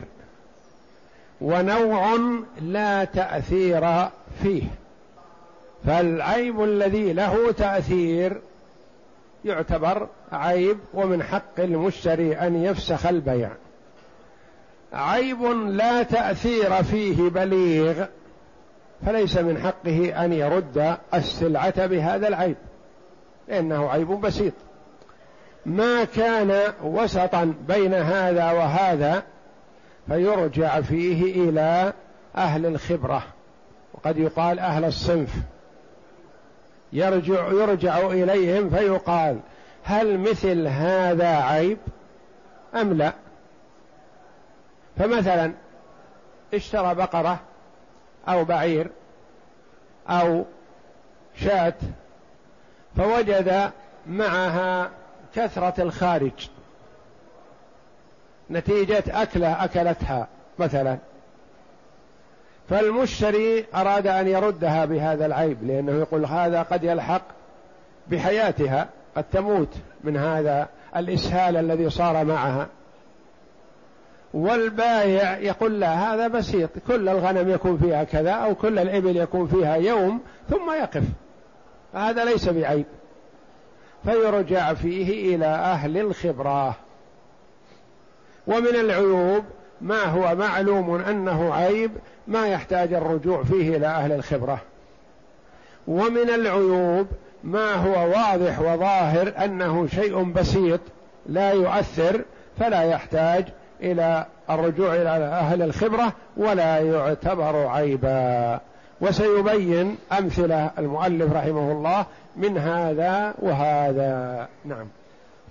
ونوع 1.41 2.17
لا 2.61 3.03
تأثير 3.03 4.09
فيه. 4.43 4.63
فالعيب 5.85 6.63
الذي 6.63 7.13
له 7.13 7.51
تأثير 7.51 8.41
يعتبر 9.45 10.07
عيب 10.31 10.77
ومن 10.93 11.23
حق 11.23 11.59
المشتري 11.59 12.35
أن 12.35 12.63
يفسخ 12.63 13.05
البيع. 13.05 13.49
عيب 14.93 15.43
لا 15.67 16.03
تأثير 16.03 16.83
فيه 16.83 17.29
بليغ 17.29 18.05
فليس 19.05 19.37
من 19.37 19.57
حقه 19.57 20.25
أن 20.25 20.33
يرد 20.33 20.97
السلعة 21.13 21.85
بهذا 21.85 22.27
العيب 22.27 22.55
لأنه 23.47 23.89
عيب 23.89 24.07
بسيط. 24.07 24.53
ما 25.65 26.03
كان 26.03 26.73
وسطا 26.83 27.53
بين 27.67 27.93
هذا 27.93 28.51
وهذا 28.51 29.23
فيرجع 30.07 30.81
فيه 30.81 31.49
إلى 31.49 31.93
أهل 32.35 32.65
الخبرة. 32.65 33.23
قد 34.03 34.17
يقال 34.17 34.59
أهل 34.59 34.85
الصنف. 34.85 35.29
يرجع 36.93 37.47
يرجع 37.47 37.97
إليهم 37.97 38.69
فيقال 38.69 39.39
هل 39.83 40.19
مثل 40.19 40.67
هذا 40.67 41.35
عيب؟ 41.35 41.77
أم 42.75 42.93
لا؟ 42.93 43.13
فمثلا 44.97 45.53
اشترى 46.53 46.95
بقرة 46.95 47.39
أو 48.27 48.45
بعير 48.45 48.87
أو 50.09 50.45
شاة 51.35 51.73
فوجد 52.97 53.71
معها 54.07 54.91
كثرة 55.35 55.81
الخارج 55.83 56.49
نتيجة 58.51 59.03
أكلة 59.07 59.63
أكلتها 59.63 60.27
مثلا. 60.59 60.97
فالمشتري 62.69 63.65
أراد 63.75 64.07
أن 64.07 64.27
يردها 64.27 64.85
بهذا 64.85 65.25
العيب 65.25 65.67
لأنه 65.67 65.91
يقول 65.91 66.25
هذا 66.25 66.61
قد 66.61 66.83
يلحق 66.83 67.21
بحياتها 68.07 68.89
قد 69.15 69.23
تموت 69.31 69.73
من 70.03 70.17
هذا 70.17 70.67
الإسهال 70.95 71.57
الذي 71.57 71.89
صار 71.89 72.25
معها. 72.25 72.67
والبايع 74.33 75.37
يقول 75.37 75.79
لا 75.79 76.13
هذا 76.13 76.27
بسيط 76.27 76.69
كل 76.87 77.09
الغنم 77.09 77.49
يكون 77.49 77.77
فيها 77.77 78.03
كذا 78.03 78.31
أو 78.31 78.55
كل 78.55 78.79
الإبل 78.79 79.17
يكون 79.17 79.47
فيها 79.47 79.75
يوم 79.75 80.21
ثم 80.49 80.71
يقف. 80.71 81.03
هذا 81.93 82.25
ليس 82.25 82.49
بعيب. 82.49 82.85
فيرجع 84.05 84.73
فيه 84.73 85.35
إلى 85.35 85.45
أهل 85.45 85.97
الخبرة. 85.97 86.75
ومن 88.47 88.75
العيوب 88.75 89.43
ما 89.81 90.03
هو 90.03 90.35
معلوم 90.35 90.95
أنه 90.95 91.53
عيب 91.53 91.91
ما 92.27 92.47
يحتاج 92.47 92.93
الرجوع 92.93 93.43
فيه 93.43 93.77
إلى 93.77 93.87
أهل 93.87 94.11
الخبرة. 94.11 94.59
ومن 95.87 96.29
العيوب 96.29 97.07
ما 97.43 97.73
هو 97.73 98.09
واضح 98.09 98.59
وظاهر 98.59 99.33
أنه 99.45 99.87
شيء 99.87 100.23
بسيط 100.23 100.79
لا 101.25 101.51
يؤثر 101.51 102.21
فلا 102.59 102.83
يحتاج 102.83 103.45
إلى 103.81 104.25
الرجوع 104.49 104.95
إلى 104.95 105.09
أهل 105.09 105.61
الخبرة 105.61 106.13
ولا 106.37 106.79
يعتبر 106.79 107.67
عيبا. 107.67 108.59
وسيبين 109.01 109.97
أمثلة 110.19 110.71
المؤلف 110.77 111.33
رحمه 111.33 111.71
الله 111.71 112.05
من 112.35 112.57
هذا 112.57 113.33
وهذا. 113.39 114.47
نعم. 114.65 114.87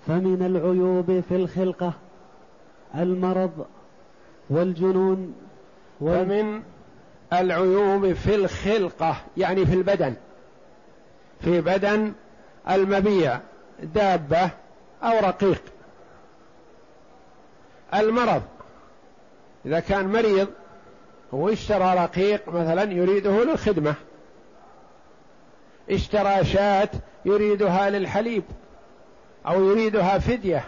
فمن 0.07 0.45
العيوب 0.45 1.23
في 1.29 1.35
الخلقة 1.35 1.93
المرض 2.95 3.65
والجنون 4.51 5.35
وال... 6.01 6.25
فمن 6.25 6.63
العيوب 7.33 8.13
في 8.13 8.35
الخلقة 8.35 9.15
يعني 9.37 9.65
في 9.65 9.73
البدن. 9.73 10.13
في 11.41 11.61
بدن 11.61 12.13
المبيع 12.69 13.39
دابة 13.83 14.49
أو 15.03 15.19
رقيق. 15.19 15.61
المرض 17.93 18.41
إذا 19.65 19.79
كان 19.79 20.07
مريض 20.07 20.47
هو 21.33 21.49
اشترى 21.49 21.95
رقيق 21.95 22.49
مثلا 22.49 22.91
يريده 22.91 23.43
للخدمة. 23.43 23.95
اشترى 25.89 26.45
شاة 26.45 26.89
يريدها 27.25 27.89
للحليب 27.89 28.43
أو 29.47 29.63
يريدها 29.69 30.19
فدية 30.19 30.63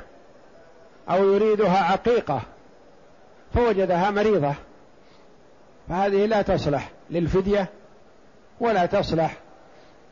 أو 1.09 1.33
يريدها 1.33 1.91
عقيقة. 1.91 2.41
فوجدها 3.53 4.11
مريضة. 4.11 4.53
فهذه 5.89 6.25
لا 6.25 6.41
تصلح 6.41 6.91
للفدية 7.09 7.69
ولا 8.59 8.85
تصلح 8.85 9.37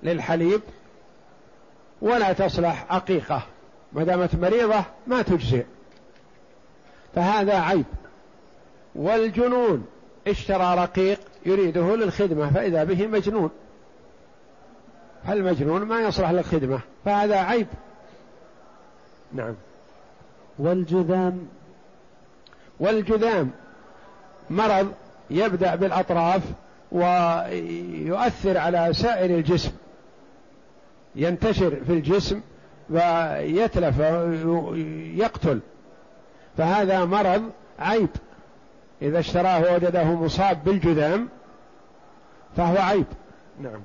للحليب 0.04 0.62
ولا 2.02 2.34
تصلح 2.34 2.86
عقيقة. 2.90 3.42
ما 3.94 4.04
دامت 4.04 4.36
مريضة 4.36 4.84
ما 5.08 5.22
تجزئ. 5.22 5.66
فهذا 7.16 7.60
عيب. 7.60 7.86
والجنون 8.96 9.86
اشترى 10.28 10.76
رقيق 10.76 11.20
يريده 11.46 11.96
للخدمة 11.96 12.50
فإذا 12.50 12.84
به 12.84 13.08
مجنون. 13.08 13.50
فالمجنون 15.28 15.82
ما 15.82 16.02
يصلح 16.02 16.32
للخدمة 16.32 16.80
فهذا 17.06 17.38
عيب. 17.38 17.68
نعم. 19.34 19.56
والجذام 20.60 21.48
والجذام. 22.82 23.52
مرض 24.50 24.92
يبدأ 25.30 25.76
بالأطراف 25.76 26.42
ويؤثر 26.92 28.58
على 28.58 28.94
سائر 28.94 29.38
الجسم. 29.38 29.72
ينتشر 31.16 31.76
في 31.88 31.94
الجسم 31.94 32.42
ويتلف 32.90 34.00
ويقتل. 34.46 35.60
فهذا 36.58 37.06
مرض 37.06 37.50
عيب. 37.80 38.10
إذا 39.02 39.20
اشتراه 39.20 39.76
وجده 39.76 40.04
مصاب 40.04 40.64
بالجذام 40.64 41.30
فهو 42.58 42.78
عيب. 42.78 43.06
نعم. 43.60 43.82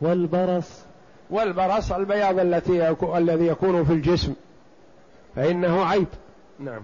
والبرص. 0.00 0.82
والبرص 1.30 1.92
البياض 1.92 2.38
التي 2.38 2.78
يكو 2.78 3.16
الذي 3.16 3.46
يكون 3.46 3.84
في 3.84 3.92
الجسم 3.92 4.34
فإنه 5.36 5.84
عيب. 5.84 6.06
نعم. 6.58 6.82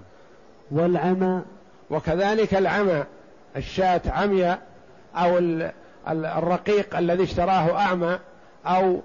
والعمى. 0.71 1.43
وكذلك 1.91 2.55
العمى 2.55 3.05
الشاة 3.57 4.01
عمياء 4.07 4.59
أو 5.17 5.39
الرقيق 6.09 6.97
الذي 6.97 7.23
اشتراه 7.23 7.79
أعمى 7.79 8.19
أو 8.67 9.01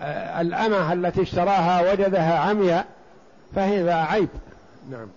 آه، 0.00 0.40
الأمة 0.40 0.92
التي 0.92 1.22
اشتراها 1.22 1.92
وجدها 1.92 2.38
عمياء 2.38 2.86
فهذا 3.54 3.94
عيب. 3.94 4.28
نعم. 4.90 5.08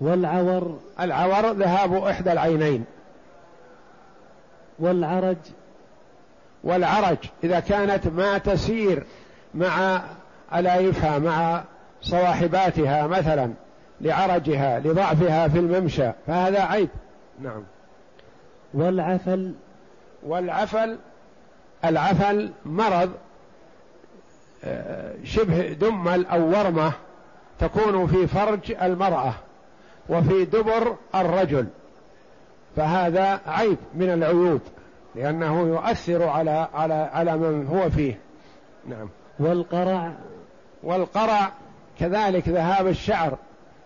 والعور. 0.00 0.78
العور 1.00 1.52
ذهاب 1.52 1.94
إحدى 1.94 2.32
العينين. 2.32 2.84
والعرج. 4.78 5.36
والعرج 6.64 7.18
إذا 7.44 7.60
كانت 7.60 8.06
ما 8.06 8.38
تسير 8.38 9.04
مع 9.54 10.02
ألايفها 10.54 11.18
مع 11.18 11.62
صواحباتها 12.02 13.06
مثلا. 13.06 13.52
لعرجها 14.00 14.80
لضعفها 14.80 15.48
في 15.48 15.58
الممشى 15.58 16.10
فهذا 16.26 16.62
عيب. 16.62 16.88
نعم. 17.40 17.62
والعفل؟ 18.74 19.52
والعفل 20.22 20.98
العفل 21.84 22.50
مرض 22.64 23.10
آه، 24.64 25.14
شبه 25.24 25.72
دمل 25.72 26.26
أو 26.26 26.48
ورمة 26.48 26.92
تكون 27.58 28.06
في 28.06 28.26
فرج 28.26 28.72
المرأة 28.82 29.32
وفي 30.08 30.44
دبر 30.44 30.96
الرجل 31.14 31.66
فهذا 32.76 33.40
عيب 33.46 33.76
من 33.94 34.10
العيوب 34.10 34.60
لأنه 35.14 35.60
يؤثر 35.60 36.28
على 36.28 36.68
على 36.74 36.94
على 36.94 37.36
من 37.36 37.66
هو 37.66 37.90
فيه. 37.90 38.18
نعم. 38.88 39.08
والقرع؟ 39.38 40.12
والقرع 40.82 41.52
كذلك 41.98 42.48
ذهاب 42.48 42.86
الشعر. 42.86 43.36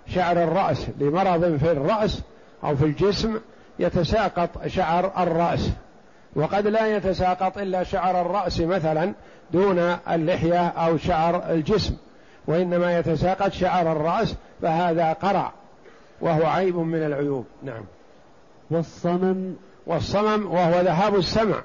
شعر 0.06 0.42
الرأس 0.42 0.86
لمرض 1.00 1.56
في 1.56 1.72
الرأس 1.72 2.22
أو 2.64 2.76
في 2.76 2.84
الجسم 2.84 3.40
يتساقط 3.78 4.66
شعر 4.66 5.12
الرأس. 5.22 5.70
وقد 6.36 6.66
لا 6.66 6.96
يتساقط 6.96 7.58
إلا 7.58 7.82
شعر 7.84 8.20
الرأس 8.20 8.60
مثلا 8.60 9.12
دون 9.52 9.78
اللحية 10.10 10.66
أو 10.68 10.96
شعر 10.96 11.50
الجسم 11.50 11.96
وإنما 12.46 12.98
يتساقط 12.98 13.52
شعر 13.52 13.92
الرأس 13.92 14.34
فهذا 14.62 15.12
قرع 15.12 15.52
وهو 16.20 16.46
عيب 16.46 16.76
من 16.76 17.02
العيوب. 17.02 17.46
نعم. 17.62 17.84
والصمم؟ 18.70 19.54
والصمم 19.86 20.46
وهو 20.52 20.80
ذهاب 20.80 21.14
السمع. 21.14 21.62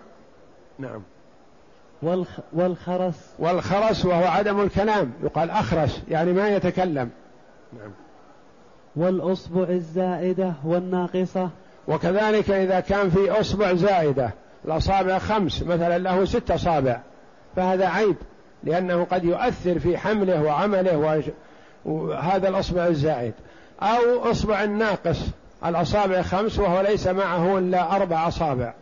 نعم. 0.80 1.02
والخ 2.02 2.40
والخرس؟ 2.54 3.34
والخرس 3.40 4.06
وهو 4.06 4.24
عدم 4.28 4.62
الكلام 4.62 5.12
يقال 5.24 5.50
أخرس 5.50 6.02
يعني 6.10 6.34
ما 6.34 6.48
يتكلم. 6.50 7.10
نعم. 7.74 7.92
والأصبع 8.96 9.64
الزائدة 9.70 10.54
والناقصة. 10.66 11.50
وكذلك 11.88 12.52
إذا 12.52 12.80
كان 12.80 13.10
في 13.10 13.32
أصبع 13.32 13.74
زائدة 13.74 14.32
الأصابع 14.66 15.18
خمس 15.18 15.64
مثلا 15.64 15.98
له 15.98 16.26
ست 16.26 16.52
أصابع 16.52 17.00
فهذا 17.56 17.88
عيب 17.88 18.16
لأنه 18.64 19.04
قد 19.04 19.24
يؤثر 19.24 19.80
في 19.80 19.98
حمله 19.98 20.44
وعمله 20.44 21.24
وهذا 21.86 22.50
الأصبع 22.50 22.88
الزائد. 22.88 23.34
أو 23.82 24.32
أصبع 24.32 24.64
الناقص 24.64 25.20
الأصابع 25.66 26.22
خمس 26.22 26.60
وهو 26.60 26.82
ليس 26.82 27.08
معه 27.08 27.58
إلا 27.58 27.96
أربع 27.96 28.28
أصابع 28.28 28.74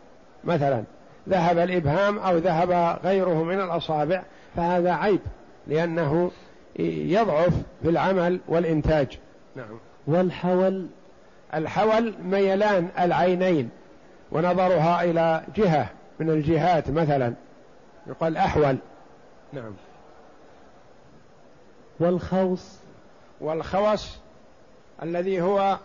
مثلا. 0.43 0.83
ذهب 1.29 1.57
الإبهام 1.57 2.19
أو 2.19 2.37
ذهب 2.37 2.99
غيره 3.03 3.43
من 3.43 3.61
الأصابع 3.61 4.23
فهذا 4.55 4.93
عيب 4.93 5.19
لأنه 5.67 6.31
يضعف 6.79 7.53
في 7.83 7.89
العمل 7.89 8.39
والإنتاج. 8.47 9.19
نعم. 9.55 9.79
والحول 10.07 10.87
الحول 11.53 12.13
ميلان 12.23 12.89
العينين 12.99 13.69
ونظرها 14.31 15.03
إلى 15.03 15.43
جهة 15.55 15.89
من 16.19 16.29
الجهات 16.29 16.89
مثلا 16.89 17.33
يقال 18.07 18.37
أحول. 18.37 18.77
نعم. 19.53 19.73
والخوص 21.99 22.79
والخوص 23.41 24.17
الذي 25.03 25.41
هو 25.41 25.77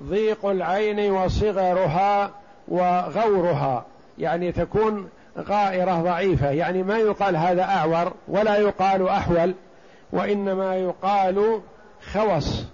ضيق 0.00 0.46
العين 0.46 1.10
وصغرها 1.10 2.30
وغورها 2.68 3.84
يعني 4.18 4.52
تكون 4.52 5.08
غائرة 5.38 6.02
ضعيفة 6.02 6.50
يعني 6.50 6.82
ما 6.82 6.98
يقال 6.98 7.36
هذا 7.36 7.62
أعور 7.62 8.12
ولا 8.28 8.56
يقال 8.56 9.08
أحول 9.08 9.54
وإنما 10.12 10.76
يقال 10.76 11.60
خوص. 12.12 12.64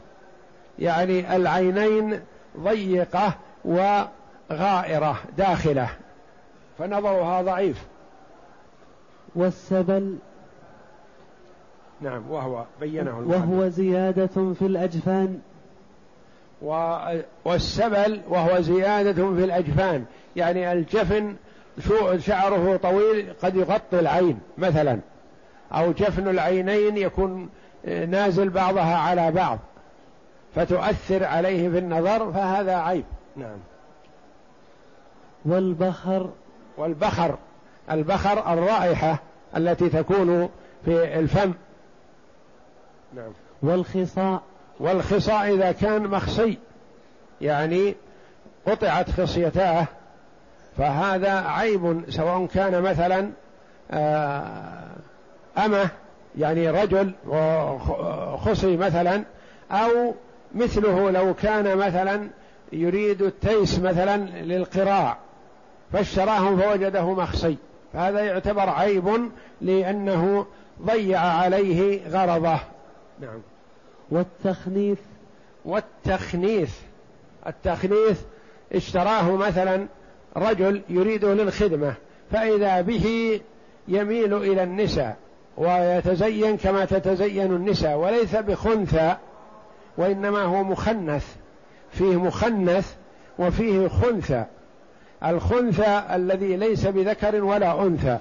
يعني 0.83 1.37
العينين 1.37 2.21
ضيقة 2.59 3.35
وغائرة 3.65 5.17
داخلة. 5.39 5.89
فنظرها 6.79 7.43
ضعيف. 7.43 7.85
والسبل 9.35 10.17
نعم 12.01 12.31
وهو 12.31 12.65
بينه 12.81 13.19
وهو 13.19 13.69
زيادة 13.69 14.55
في 14.59 14.63
الأجفان. 14.63 15.41
والسبل 17.45 18.21
وهو 18.29 18.61
زيادة 18.61 19.35
في 19.35 19.45
الأجفان. 19.45 20.05
يعني 20.37 20.73
الجفن 20.73 21.37
شو 21.89 22.19
شعره 22.19 22.77
طويل 22.77 23.33
قد 23.43 23.57
يغطي 23.57 24.01
العين 24.01 24.39
مثلا. 24.59 24.99
أو 25.73 25.93
جفن 25.93 26.29
العينين 26.29 26.97
يكون 26.97 27.49
نازل 28.09 28.51
بعضها 28.51 28.97
على 28.97 29.31
بعض. 29.31 29.59
فتؤثر 30.55 31.25
عليه 31.25 31.69
في 31.69 31.79
النظر 31.79 32.33
فهذا 32.33 32.77
عيب. 32.77 33.05
نعم. 33.37 33.59
والبخر؟ 35.45 36.31
والبخر 36.77 37.39
البخر 37.91 38.53
الرائحة 38.53 39.19
التي 39.57 39.89
تكون 39.89 40.49
في 40.85 41.19
الفم. 41.19 41.53
نعم. 43.15 43.33
والخصاء؟ 43.63 44.43
والخصاء 44.81 45.55
إذا 45.55 45.73
كان 45.73 46.03
مخصي 46.03 46.59
يعني 47.41 47.95
قطعت 48.67 49.11
خصيتاه 49.11 49.87
فهذا 50.77 51.33
عيب 51.33 52.05
سواء 52.09 52.47
كان 52.47 52.83
مثلا 52.83 53.31
آه، 53.91 54.97
أمه 55.59 55.89
يعني 56.39 56.71
رجل 56.71 57.13
خصي 58.37 58.77
مثلا 58.77 59.25
أو 59.71 60.15
مثله 60.55 61.11
لو 61.11 61.35
كان 61.35 61.77
مثلا 61.77 62.29
يريد 62.73 63.23
التيس 63.23 63.79
مثلا 63.79 64.17
للقراع 64.43 65.19
فاشتراهم 65.93 66.61
فوجده 66.61 67.13
مخصي. 67.15 67.57
فهذا 67.93 68.21
يعتبر 68.21 68.71
عيب 68.71 69.31
لأنه 69.61 70.47
ضيع 70.83 71.21
عليه 71.21 72.09
غرضه. 72.09 72.59
نعم. 73.21 73.41
والتخنيث؟ 74.11 74.99
والتخنيث. 75.65 76.75
التخنيث 77.47 78.21
اشتراه 78.73 79.37
مثلا 79.37 79.87
رجل 80.37 80.83
يريده 80.89 81.35
للخدمة 81.35 81.95
فإذا 82.31 82.81
به 82.81 83.41
يميل 83.89 84.35
إلى 84.35 84.63
النساء 84.63 85.17
ويتزين 85.57 86.57
كما 86.57 86.85
تتزين 86.85 87.53
النساء 87.53 87.97
وليس 87.97 88.37
بخنثى. 88.37 89.17
وإنما 89.97 90.43
هو 90.43 90.65
مخنث. 90.65 91.27
فيه 91.93 92.17
مخنث 92.17 92.95
وفيه 93.39 93.89
خنثى. 93.89 94.45
الخنثى 95.25 96.03
الذي 96.15 96.57
ليس 96.57 96.87
بذكر 96.87 97.45
ولا 97.45 97.83
أنثى. 97.83 98.19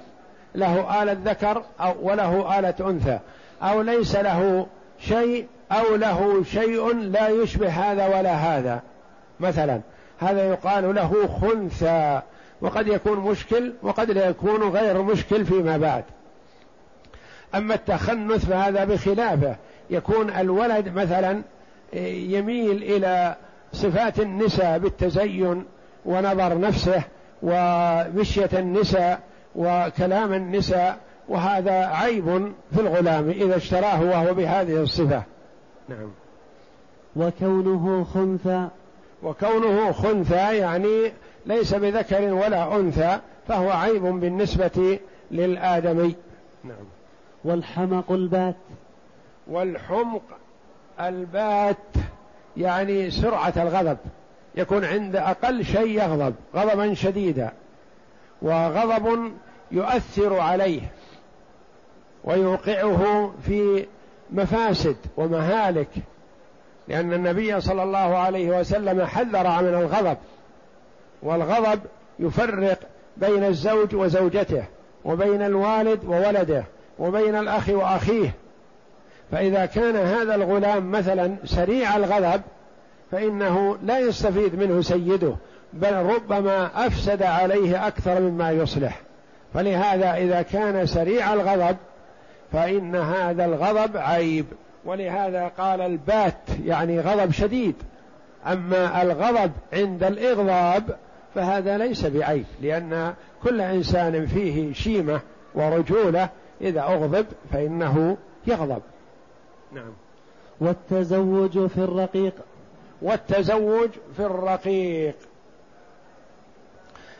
له 0.54 1.02
آلة 1.02 1.16
ذكر 1.24 1.62
أو 1.80 1.94
وله 2.02 2.58
آلة 2.58 2.74
أنثى. 2.80 3.18
أو 3.62 3.82
ليس 3.82 4.16
له 4.16 4.66
شيء 5.00 5.46
أو 5.72 5.96
له 5.96 6.44
شيء 6.44 6.94
لا 6.94 7.28
يشبه 7.28 7.68
هذا 7.68 8.18
ولا 8.18 8.32
هذا. 8.34 8.80
مثلا 9.40 9.80
هذا 10.20 10.48
يقال 10.48 10.94
له 10.94 11.28
خنثى. 11.40 12.20
وقد 12.60 12.86
يكون 12.86 13.18
مشكل 13.18 13.72
وقد 13.82 14.10
لا 14.10 14.28
يكون 14.28 14.62
غير 14.62 15.02
مشكل 15.02 15.44
فيما 15.44 15.76
بعد. 15.76 16.04
أما 17.54 17.74
التخنث 17.74 18.44
فهذا 18.46 18.84
بخلافه. 18.84 19.56
يكون 19.90 20.30
الولد 20.30 20.88
مثلا 20.88 21.42
يميل 21.92 22.82
إلى 22.82 23.36
صفات 23.72 24.20
النساء 24.20 24.78
بالتزين 24.78 25.64
ونظر 26.04 26.60
نفسه 26.60 27.02
ومشية 27.42 28.50
النساء 28.52 29.20
وكلام 29.56 30.32
النساء 30.32 30.98
وهذا 31.28 31.86
عيب 31.86 32.52
في 32.74 32.80
الغلام 32.80 33.28
إذا 33.30 33.56
اشتراه 33.56 34.02
وهو 34.02 34.34
بهذه 34.34 34.82
الصفة. 34.82 35.22
نعم. 35.88 36.10
وكونه 37.16 38.04
خنثى. 38.04 38.68
وكونه 39.22 39.92
خنثى 39.92 40.56
يعني 40.58 41.12
ليس 41.46 41.74
بذكر 41.74 42.34
ولا 42.34 42.76
أنثى 42.76 43.18
فهو 43.48 43.70
عيب 43.70 44.02
بالنسبة 44.02 44.98
للآدمي. 45.30 46.14
نعم. 46.64 46.84
والحمق 47.44 48.12
البات. 48.12 48.56
والحمق 49.46 50.22
البات 51.00 51.76
يعني 52.56 53.10
سرعة 53.10 53.52
الغضب. 53.56 53.98
يكون 54.54 54.84
عند 54.84 55.16
أقل 55.16 55.64
شيء 55.64 56.02
يغضب 56.02 56.34
غضبا 56.54 56.94
شديدا. 56.94 57.52
وغضب 58.42 59.32
يؤثر 59.70 60.40
عليه 60.40 60.80
ويوقعه 62.24 63.32
في 63.46 63.86
مفاسد 64.32 64.96
ومهالك. 65.16 65.88
لأن 66.88 67.12
النبي 67.12 67.60
صلى 67.60 67.82
الله 67.82 68.18
عليه 68.18 68.60
وسلم 68.60 69.06
حذر 69.06 69.62
من 69.62 69.74
الغضب 69.74 70.16
والغضب 71.22 71.80
يفرق 72.18 72.78
بين 73.16 73.44
الزوج 73.44 73.94
وزوجته 73.94 74.64
وبين 75.04 75.42
الوالد 75.42 76.04
وولده 76.04 76.64
وبين 76.98 77.36
الأخ 77.36 77.68
وأخيه. 77.68 78.34
فإذا 79.32 79.66
كان 79.66 79.96
هذا 79.96 80.34
الغلام 80.34 80.90
مثلا 80.90 81.36
سريع 81.44 81.96
الغضب 81.96 82.42
فإنه 83.10 83.76
لا 83.82 83.98
يستفيد 83.98 84.54
منه 84.54 84.82
سيده 84.82 85.34
بل 85.72 85.94
ربما 85.94 86.86
أفسد 86.86 87.22
عليه 87.22 87.86
أكثر 87.86 88.20
مما 88.20 88.50
يصلح. 88.50 89.00
فلهذا 89.54 90.14
إذا 90.14 90.42
كان 90.42 90.86
سريع 90.86 91.32
الغضب 91.32 91.76
فإن 92.52 92.96
هذا 92.96 93.44
الغضب 93.44 93.96
عيب. 93.96 94.46
ولهذا 94.84 95.50
قال 95.58 95.80
البات 95.80 96.34
يعني 96.64 97.00
غضب 97.00 97.32
شديد. 97.32 97.74
أما 98.46 99.02
الغضب 99.02 99.52
عند 99.72 100.04
الإغضاب 100.04 100.96
فهذا 101.34 101.78
ليس 101.78 102.06
بعيب 102.06 102.44
لأن 102.62 103.14
كل 103.42 103.60
إنسان 103.60 104.26
فيه 104.26 104.72
شيمة 104.72 105.20
ورجولة. 105.54 106.28
إذا 106.60 106.80
أغضب 106.80 107.26
فإنه 107.52 108.16
يغضب. 108.46 108.82
نعم. 109.74 109.92
والتزوج 110.60 111.66
في 111.66 111.78
الرقيق. 111.78 112.34
والتزوج 113.02 113.88
في 114.16 114.20
الرقيق. 114.20 115.14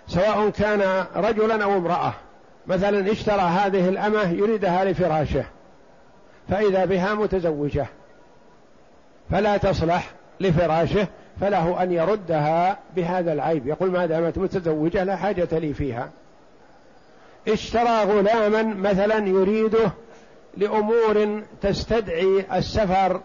سواء 0.06 0.50
كان 0.50 1.06
رجلا 1.16 1.64
أو 1.64 1.76
امرأة. 1.76 2.14
مثلا 2.66 3.12
اشترى 3.12 3.40
هذه 3.40 3.88
الأمة 3.88 4.30
يريدها 4.30 4.84
لفراشه. 4.84 5.44
فإذا 6.48 6.84
بها 6.84 7.14
متزوجة. 7.14 7.86
فلا 9.30 9.56
تصلح 9.56 10.10
لفراشه. 10.40 11.06
فله 11.40 11.82
أن 11.82 11.92
يردها 11.92 12.78
بهذا 12.96 13.32
العيب. 13.32 13.66
يقول 13.66 13.90
ما 13.90 14.06
دامت 14.06 14.38
متزوجة 14.38 15.04
لا 15.04 15.16
حاجة 15.16 15.48
لي 15.58 15.74
فيها. 15.74 16.10
اشترى 17.48 18.04
غلاما 18.04 18.62
مثلا 18.62 19.28
يريده 19.28 19.90
لأمور 20.56 21.42
تستدعي 21.60 22.44
السفر 22.52 23.20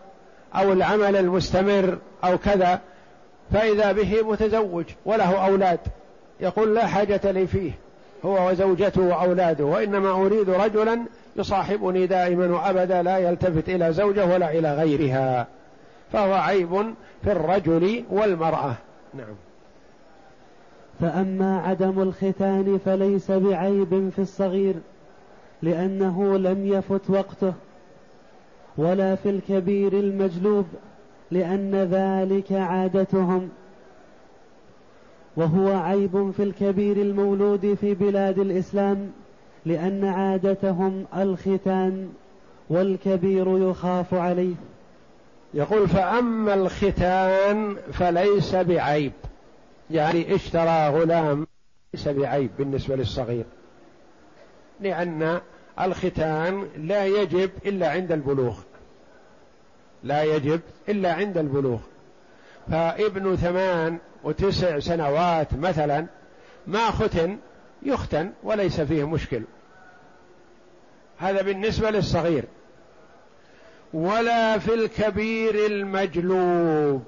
أو 0.56 0.74
العمل 0.74 1.16
المستمر 1.16 1.98
أو 2.24 2.38
كذا 2.38 2.80
فإذا 3.54 3.92
به 3.92 4.22
متزوج 4.22 4.86
وله 5.06 5.46
أولاد 5.48 5.80
يقول 6.40 6.76
لا 6.76 6.88
حاجة 6.88 7.32
لي 7.32 7.48
فيه 7.48 7.72
هو 8.26 8.50
وزوجته 8.50 9.02
وأولاده 9.02 9.66
وإنما 9.66 10.12
أريد 10.12 10.50
رجلا 10.50 11.00
يصاحبني 11.36 12.08
دائما 12.08 12.46
وابدا 12.46 13.02
لا 13.02 13.18
يلتفت 13.18 13.70
إلى 13.70 13.94
زوجة 13.94 14.26
ولا 14.26 14.52
إلى 14.52 14.76
غيرها. 14.76 15.48
فهو 16.14 16.34
عيب 16.34 16.94
في 17.24 17.32
الرجل 17.32 18.04
والمرأة. 18.10 18.76
نعم. 19.14 19.36
فأما 21.02 21.60
عدم 21.60 22.02
الختان 22.02 22.80
فليس 22.86 23.32
بعيب 23.32 24.10
في 24.16 24.20
الصغير. 24.20 24.76
لأنه 25.62 26.38
لم 26.38 26.66
يفت 26.66 27.10
وقته 27.10 27.54
ولا 28.78 29.16
في 29.16 29.30
الكبير 29.30 29.94
المجلوب 29.94 30.66
لأن 31.32 31.76
ذلك 31.76 32.52
عادتهم. 32.52 33.50
وهو 35.38 35.68
عيب 35.68 36.32
في 36.32 36.44
الكبير 36.44 36.98
المولود 36.98 37.74
في 37.82 37.94
بلاد 37.94 38.40
الإسلام 38.40 39.12
لأن 39.66 40.06
عادتهم 40.06 41.06
الختان 41.18 42.10
والكبير 42.70 43.70
يخاف 43.70 44.14
عليه. 44.14 44.56
يقول 45.54 45.88
فأما 45.88 46.54
الختان 46.54 47.76
فليس 47.92 48.56
بعيب. 48.56 49.12
يعني 49.92 50.36
اشترى 50.36 50.90
غلام 50.90 51.48
ليس 51.94 52.08
بعيب 52.08 52.50
بالنسبة 52.58 52.96
للصغير. 52.96 53.46
لأن 54.80 55.42
الختان 55.80 56.68
لا 56.78 57.06
يجب 57.06 57.52
إلا 57.66 57.90
عند 57.90 58.12
البلوغ. 58.12 58.58
لا 60.04 60.24
يجب 60.24 60.62
إلا 60.90 61.14
عند 61.14 61.38
البلوغ. 61.38 61.80
فابن 62.72 63.36
ثمان 63.36 63.98
وتسع 64.24 64.80
سنوات 64.80 65.54
مثلا 65.54 66.06
ما 66.68 66.92
ختن 66.92 67.38
يختن 67.84 68.32
وليس 68.44 68.82
فيه 68.82 69.08
مشكل. 69.08 69.42
هذا 71.18 71.42
بالنسبة 71.42 71.90
للصغير. 71.90 72.44
ولا 73.94 74.58
في 74.58 74.74
الكبير 74.74 75.66
المجلوب. 75.66 77.04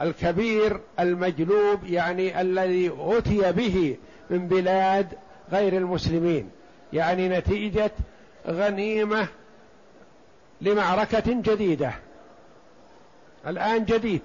الكبير 0.00 0.80
المجلوب 1.00 1.84
يعني 1.84 2.40
الذي 2.40 2.92
أتي 2.98 3.52
به 3.52 3.96
من 4.30 4.48
بلاد 4.48 5.06
غير 5.52 5.76
المسلمين 5.76 6.50
يعني 6.92 7.28
نتيجة 7.28 7.90
غنيمة 8.48 9.28
لمعركة 10.60 11.22
جديدة. 11.26 11.92
الآن 13.46 13.84
جديد. 13.84 14.22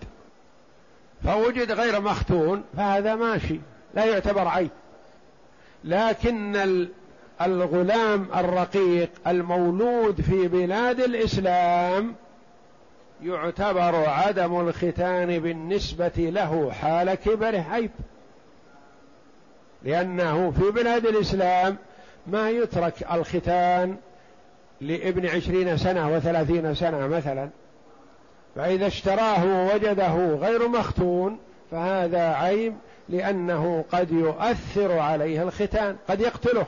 فوجد 1.24 1.72
غير 1.72 2.02
مختون 2.02 2.64
فهذا 2.78 3.16
ماشي 3.16 3.60
لا 3.94 4.06
يعتبر 4.06 4.48
عيب. 4.48 4.70
لكن 5.84 6.56
الغلام 7.42 8.28
الرقيق 8.36 9.10
المولود 9.28 10.22
في 10.22 10.48
بلاد 10.48 11.00
الإسلام 11.00 12.16
يعتبر 13.24 13.96
عدم 14.10 14.60
الختان 14.68 15.40
بالنسبة 15.40 16.14
له 16.18 16.72
حال 16.72 17.14
كبره. 17.14 17.66
عيب. 17.72 17.92
لأنه 19.86 20.52
في 20.52 20.71
بلاد 20.71 21.06
الإسلام 21.06 21.78
ما 22.28 22.50
يترك 22.50 22.93
الختان 23.12 23.98
لابن 24.82 25.26
عشرين 25.26 25.78
سنة 25.78 26.15
وثلاثين 26.15 26.76
سنة 26.76 27.08
مثلا. 27.08 27.50
فإذا 28.56 28.88
اشتراه 28.88 29.45
ووجده 29.45 30.15
غير 30.36 30.67
مختون 30.67 31.39
فهذا 31.71 32.34
عيب 32.34 32.76
لأنه 33.10 33.86
قد 33.91 34.12
يؤثر 34.12 35.00
عليه 35.00 35.43
الختان 35.43 35.98
قد 36.10 36.21
يقتله. 36.21 36.65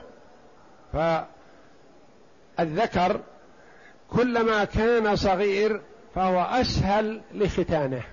فالذكر 2.57 3.19
كلما 4.09 4.63
كان 4.63 5.15
صغير 5.15 5.81
فهو 6.15 6.41
أسهل 6.41 7.21
لختانه 7.33 8.03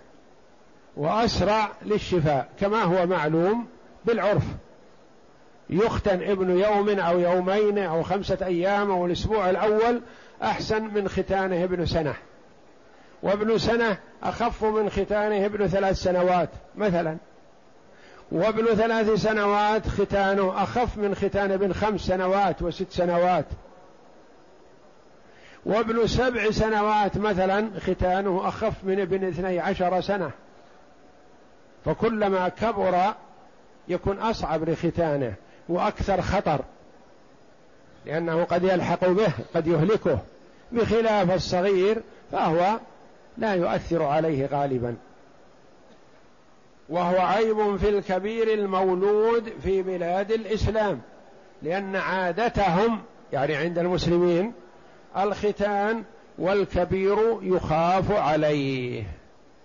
وأسرع 0.97 1.69
للشفاء 1.83 2.49
كما 2.61 2.83
هو 2.83 3.07
معلوم 3.07 3.67
بالعرف. 4.05 4.45
يختن 5.75 6.23
ابن 6.23 6.59
يوم 6.59 6.89
أو 6.89 7.19
يومين 7.19 7.79
أو 7.79 8.03
خمسة 8.03 8.39
أيام 8.43 8.91
أو 8.91 9.07
الأسبوع 9.07 9.51
الأول 9.51 10.01
أحسن 10.43 10.83
من 10.83 11.09
ختانه 11.09 11.65
ابن 11.65 11.87
سنة. 11.87 12.15
وابن 13.23 13.59
سنة 13.59 13.99
أخف 14.23 14.65
من 14.65 14.91
ختانه 14.91 15.47
ابن 15.47 15.67
ثلاث 15.67 15.97
سنوات 15.97 16.49
مثلا. 16.77 17.17
وابن 18.33 18.65
ثلاث 18.65 19.11
سنوات 19.11 19.89
ختانه 19.89 20.63
أخف 20.63 20.99
من 20.99 21.15
ختان 21.15 21.53
ابن 21.53 21.73
خمس 21.73 22.01
سنوات 22.01 22.63
وست 22.63 22.91
سنوات. 22.91 23.47
وابن 25.67 26.07
سبع 26.07 26.51
سنوات 26.51 27.19
مثلا 27.19 27.71
ختانه 27.81 28.49
أخف 28.49 28.75
من 28.83 29.01
ابن 29.01 29.29
اثني 29.29 29.61
عشر 29.61 30.01
سنة. 30.01 30.31
فكلما 31.85 32.49
كبر 32.49 33.15
يكون 33.89 34.19
أصعب 34.19 34.69
لختانه. 34.69 35.35
وأكثر 35.69 36.23
خطر 36.23 36.61
لأنه 38.07 38.45
قد 38.45 38.65
يلحق 38.65 39.09
به 39.09 39.33
قد 39.55 39.67
يهلكه. 39.67 40.19
بخلاف 40.73 41.35
الصغير 41.35 42.03
فهو 42.33 42.79
لا 43.39 43.55
يؤثر 43.55 44.03
عليه 44.03 44.47
غالبا. 44.47 44.97
وهو 46.89 47.19
عيب 47.19 47.77
في 47.77 47.89
الكبير 47.89 48.55
المولود 48.55 49.53
في 49.63 49.83
بلاد 49.83 50.33
الإسلام 50.33 51.01
لأن 51.63 51.97
عادتهم 51.97 53.03
يعني 53.33 53.57
عند 53.57 53.79
المسلمين 53.79 54.53
الختان 55.17 56.05
والكبير 56.39 57.39
يخاف 57.43 58.13
عليه. 58.13 59.05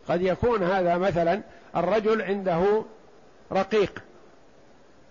قد 0.09 0.21
يكون 0.21 0.63
هذا 0.63 0.97
مثلا 0.97 1.41
الرجل 1.75 2.21
عنده 2.21 2.83
رقيق 3.51 4.03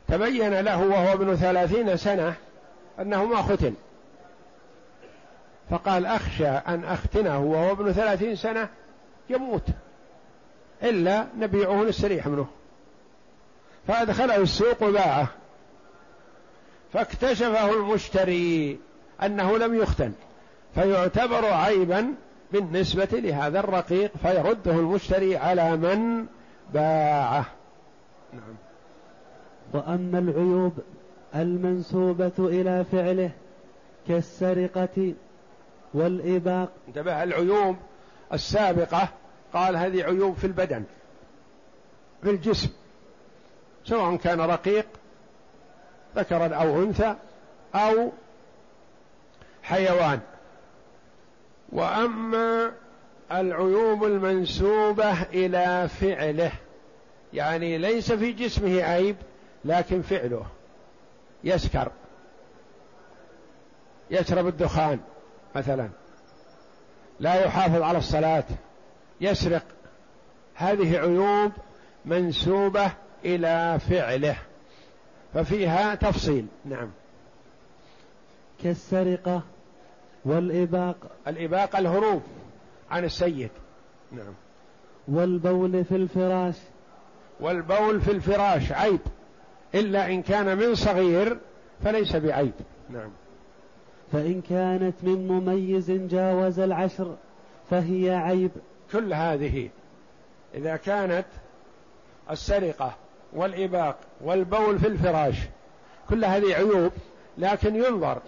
تبين 0.09 0.61
له 0.61 0.83
وهو 0.83 1.13
ابن 1.13 1.37
ثلاثين 1.37 1.97
سنة 1.97 2.35
أنه 3.01 3.25
ما 3.25 3.43
ختن. 3.43 3.75
فقال 5.71 6.07
أخشى 6.07 6.49
أن 6.49 6.85
أختنه 6.85 7.39
وهو 7.39 7.73
ابن 7.73 7.93
ثلاثين 7.93 8.37
سنة 8.37 8.69
يموت. 9.31 9.67
إلا 10.83 11.27
نبيعه 11.39 11.83
نستريح 11.83 12.27
منه. 12.27 12.47
فأدخله 13.89 14.37
السوق 14.37 14.83
وباعه 14.83 15.29
فاكتشفه 16.93 17.73
المشتري 17.75 18.79
أنه 19.23 19.59
لم 19.59 19.75
يختن. 19.75 20.13
فيعتبر 20.75 21.45
عيبا 21.45 22.15
بالنسبة 22.53 23.09
لهذا 23.13 23.61
الرقيق 23.61 24.13
فيرده 24.23 24.73
المشتري 24.73 25.37
على 25.37 25.77
من 25.77 26.27
باعه. 26.75 27.47
نعم. 28.33 28.68
وأما 29.73 30.19
العيوب 30.19 30.73
المنسوبة 31.35 32.33
إلى 32.39 32.85
فعله 32.93 33.31
كالسرقة 34.09 35.15
والإباق. 35.95 36.69
انتبه 36.89 37.23
العيوب 37.23 37.77
السابقة 38.33 39.09
قال 39.53 39.77
هذه 39.77 40.03
عيوب 40.03 40.37
في 40.37 40.47
البدن 40.47 40.85
في 42.23 42.31
الجسم 42.31 42.71
سواء 43.85 44.17
كان 44.17 44.41
رقيق 44.41 44.87
ذكرا 46.17 46.55
أو 46.55 46.83
أنثى 46.83 47.15
أو 47.75 48.13
حيوان. 49.63 50.21
وأما 51.73 52.73
العيوب 53.33 54.05
المنسوبة 54.05 55.23
إلى 55.23 55.89
فعله 55.89 56.53
يعني 57.33 57.79
ليس 57.79 58.13
في 58.13 58.33
جسمه 58.33 58.83
عيب 58.83 59.17
لكن 59.65 60.03
فعله 60.03 60.47
يسكر 61.45 61.93
يشرب 64.11 64.47
الدخان 64.47 65.01
مثلا 65.57 65.89
لا 67.21 67.35
يحافظ 67.35 67.83
على 67.83 67.99
الصلاة 67.99 68.45
يسرق. 69.21 69.65
هذه 70.55 70.99
عيوب 70.99 71.53
منسوبة 72.05 72.93
إلى 73.25 73.79
فعله 73.91 74.37
ففيها 75.35 75.95
تفصيل. 75.95 76.47
نعم. 76.65 76.91
كالسرقة 78.63 79.43
والإباق 80.25 80.97
الإباق 81.29 81.77
الهروب 81.77 82.23
عن 82.91 83.05
السيد. 83.05 83.51
نعم. 84.13 84.35
والبول 85.09 85.85
في 85.85 85.97
الفراش. 85.97 86.57
والبول 87.41 88.01
في 88.01 88.11
الفراش 88.11 88.73
عيب. 88.73 89.01
إلا 89.75 90.07
إن 90.07 90.23
كان 90.23 90.59
من 90.59 90.75
صغير 90.75 91.39
فليس 91.85 92.17
بعيب. 92.17 92.53
نعم. 92.91 93.11
فإن 94.13 94.41
كانت 94.41 94.95
من 95.03 95.29
مميز 95.29 95.91
جاوز 95.91 96.61
العشر 96.61 97.17
فهي 97.71 98.11
عيب. 98.11 98.51
كل 98.93 99.13
هذه 99.13 99.69
إذا 100.55 100.77
كانت 100.77 101.27
السرقة 102.31 102.95
والإباق 103.33 103.97
والبول 104.21 104.79
في 104.79 104.87
الفراش 104.87 105.37
كل 106.09 106.25
هذه 106.25 106.55
عيوب 106.55 106.93
لكن 107.39 107.77
ينظر 107.77 108.23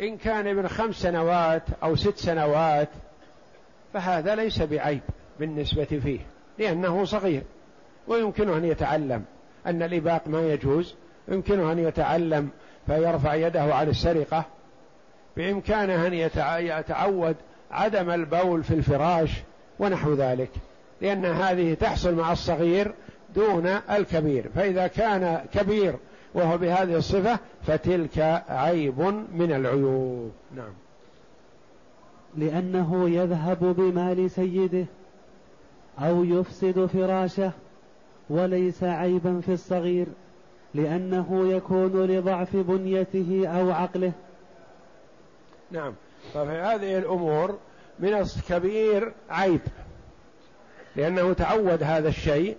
إن 0.00 0.16
كان 0.16 0.46
ابن 0.46 0.68
خمس 0.68 0.94
سنوات 0.94 1.62
أو 1.82 1.96
ست 1.96 2.16
سنوات 2.16 2.88
فهذا 3.92 4.34
ليس 4.34 4.62
بعيب 4.62 5.00
بالنسبة 5.40 5.84
فيه 5.84 6.20
لأنه 6.58 7.04
صغير 7.04 7.42
ويمكنه 8.08 8.56
أن 8.56 8.64
يتعلم. 8.64 9.24
أن 9.66 9.82
الإباق 9.82 10.22
ما 10.26 10.52
يجوز. 10.52 10.94
يمكنه 11.28 11.72
أن 11.72 11.78
يتعلم 11.78 12.48
فيرفع 12.86 13.34
يده 13.34 13.74
على 13.74 13.90
السرقة. 13.90 14.44
بإمكانه 15.36 16.06
أن 16.06 16.14
يتعود 16.64 17.36
عدم 17.70 18.10
البول 18.10 18.64
في 18.64 18.74
الفراش 18.74 19.30
ونحو 19.78 20.14
ذلك. 20.14 20.50
لأن 21.00 21.24
هذه 21.24 21.74
تحصل 21.74 22.14
مع 22.14 22.32
الصغير 22.32 22.94
دون 23.34 23.66
الكبير. 23.66 24.48
فإذا 24.54 24.86
كان 24.86 25.44
كبير 25.54 25.94
وهو 26.34 26.58
بهذه 26.58 26.96
الصفة 26.96 27.38
فتلك 27.66 28.42
عيب 28.48 29.00
من 29.34 29.52
العيوب. 29.52 30.32
نعم. 30.56 30.72
لأنه 32.36 33.10
يذهب 33.10 33.58
بمال 33.60 34.30
سيده 34.30 34.86
أو 35.98 36.24
يفسد 36.24 36.86
فراشه 36.86 37.52
وليس 38.32 38.82
عيبا 38.82 39.40
في 39.40 39.52
الصغير 39.52 40.06
لأنه 40.74 41.52
يكون 41.52 42.06
لضعف 42.06 42.56
بنيته 42.56 43.46
أو 43.46 43.70
عقله. 43.70 44.12
نعم. 45.70 45.94
ففي 46.34 46.50
هذه 46.50 46.98
الأمور 46.98 47.58
من 47.98 48.14
الكبير 48.14 49.12
عيب 49.30 49.60
لأنه 50.96 51.32
تعود 51.32 51.82
هذا 51.82 52.08
الشيء 52.08 52.56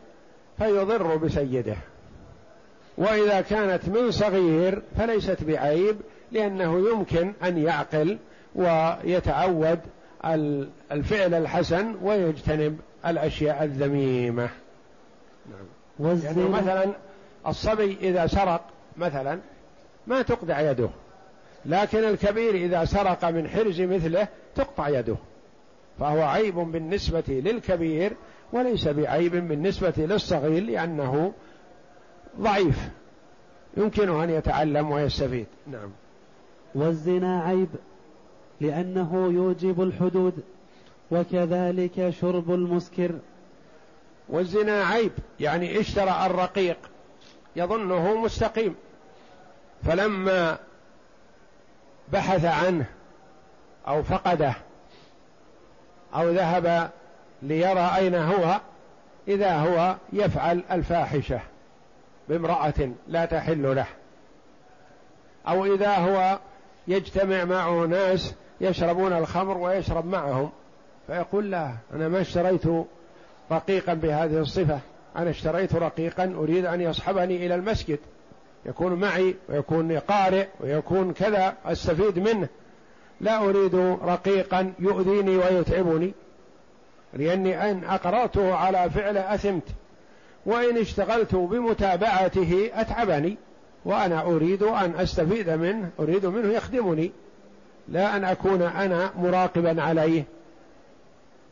فيضر 0.57 1.15
بسيده. 1.15 1.75
وإذا 2.97 3.41
كانت 3.41 3.89
من 3.89 4.11
صغير 4.11 4.81
فليست 4.97 5.43
بعيب 5.43 5.95
لأنه 6.31 6.89
يمكن 6.89 7.33
أن 7.43 7.57
يعقل 7.57 8.17
ويتعود 8.55 9.79
الفعل 10.91 11.33
الحسن 11.33 11.95
ويجتنب 12.01 12.79
الأشياء 13.05 13.63
الذميمة. 13.63 14.49
نعم 15.99 16.19
يعني 16.23 16.49
مثلا 16.49 16.93
الصبي 17.47 17.97
إذا 18.01 18.27
سرق 18.27 18.61
مثلا 18.97 19.39
ما 20.07 20.21
تقطع 20.21 20.59
يده 20.71 20.89
لكن 21.65 21.97
الكبير 21.97 22.55
إذا 22.55 22.85
سرق 22.85 23.25
من 23.25 23.47
حرز 23.47 23.81
مثله 23.81 24.27
تقطع 24.55 24.89
يده 24.89 25.15
فهو 25.99 26.21
عيب 26.21 26.55
بالنسبة 26.55 27.23
للكبير 27.27 28.13
وليس 28.53 28.87
بعيب 28.87 29.31
بالنسبة 29.47 29.93
للصغير 29.97 30.63
لأنه 30.63 31.33
ضعيف 32.39 32.89
يمكنه 33.77 34.23
أن 34.23 34.29
يتعلم 34.29 34.91
ويستفيد. 34.91 35.45
نعم. 35.67 35.89
والزنا 36.75 37.41
عيب 37.41 37.69
لأنه 38.61 39.31
يوجب 39.33 39.81
الحدود 39.81 40.33
وكذلك 41.11 42.09
شرب 42.09 42.51
المسكر. 42.53 43.11
والزنا 44.33 44.83
عيب 44.83 45.11
يعني 45.39 45.79
اشترى 45.79 46.25
الرقيق 46.25 46.77
يظنه 47.55 48.15
مستقيم. 48.15 48.75
فلما 49.83 50.57
بحث 52.11 52.45
عنه 52.45 52.85
أو 53.87 54.03
فقده 54.03 54.53
أو 56.15 56.29
ذهب 56.29 56.91
ليرى 57.41 57.91
أين 57.95 58.15
هو 58.15 58.59
إذا 59.27 59.55
هو 59.55 59.95
يفعل 60.13 60.63
الفاحشة 60.71 61.39
بامرأة 62.29 62.91
لا 63.07 63.25
تحل 63.25 63.75
له. 63.75 63.87
أو 65.47 65.65
إذا 65.65 65.95
هو 65.95 66.39
يجتمع 66.87 67.43
معه 67.43 67.85
ناس 67.85 68.35
يشربون 68.61 69.13
الخمر 69.13 69.57
ويشرب 69.57 70.05
معهم 70.05 70.51
فيقول 71.07 71.51
لا 71.51 71.73
أنا 71.93 72.07
ما 72.07 72.21
اشتريت 72.21 72.67
رقيقا 73.51 73.93
بهذه 73.93 74.39
الصفة. 74.39 74.79
أنا 75.15 75.29
اشتريت 75.29 75.75
رقيقا 75.75 76.33
أريد 76.37 76.65
أن 76.65 76.81
يصحبني 76.81 77.45
إلى 77.45 77.55
المسجد. 77.55 77.99
يكون 78.65 78.93
معي 78.93 79.35
ويكون 79.49 79.97
قارئ 79.97 80.47
ويكون 80.59 81.13
كذا 81.13 81.53
أستفيد 81.65 82.19
منه. 82.19 82.47
لا 83.21 83.37
أريد 83.43 83.75
رقيقا 84.03 84.73
يؤذيني 84.79 85.37
ويتعبني 85.37 86.13
لأني 87.13 87.71
إن 87.71 87.83
اقررته 87.83 88.55
على 88.55 88.89
فعل 88.89 89.17
أثمت 89.17 89.63
وإن 90.45 90.77
اشتغلت 90.77 91.35
بمتابعته 91.35 92.69
أتعبني 92.73 93.37
وأنا 93.85 94.21
أريد 94.21 94.63
أن 94.63 94.95
أستفيد 94.95 95.49
منه 95.49 95.89
أريد 95.99 96.25
منه 96.25 96.53
يخدمني 96.53 97.11
لا 97.87 98.17
أن 98.17 98.23
أكون 98.23 98.61
أنا 98.61 99.11
مراقبا 99.17 99.81
عليه. 99.81 100.23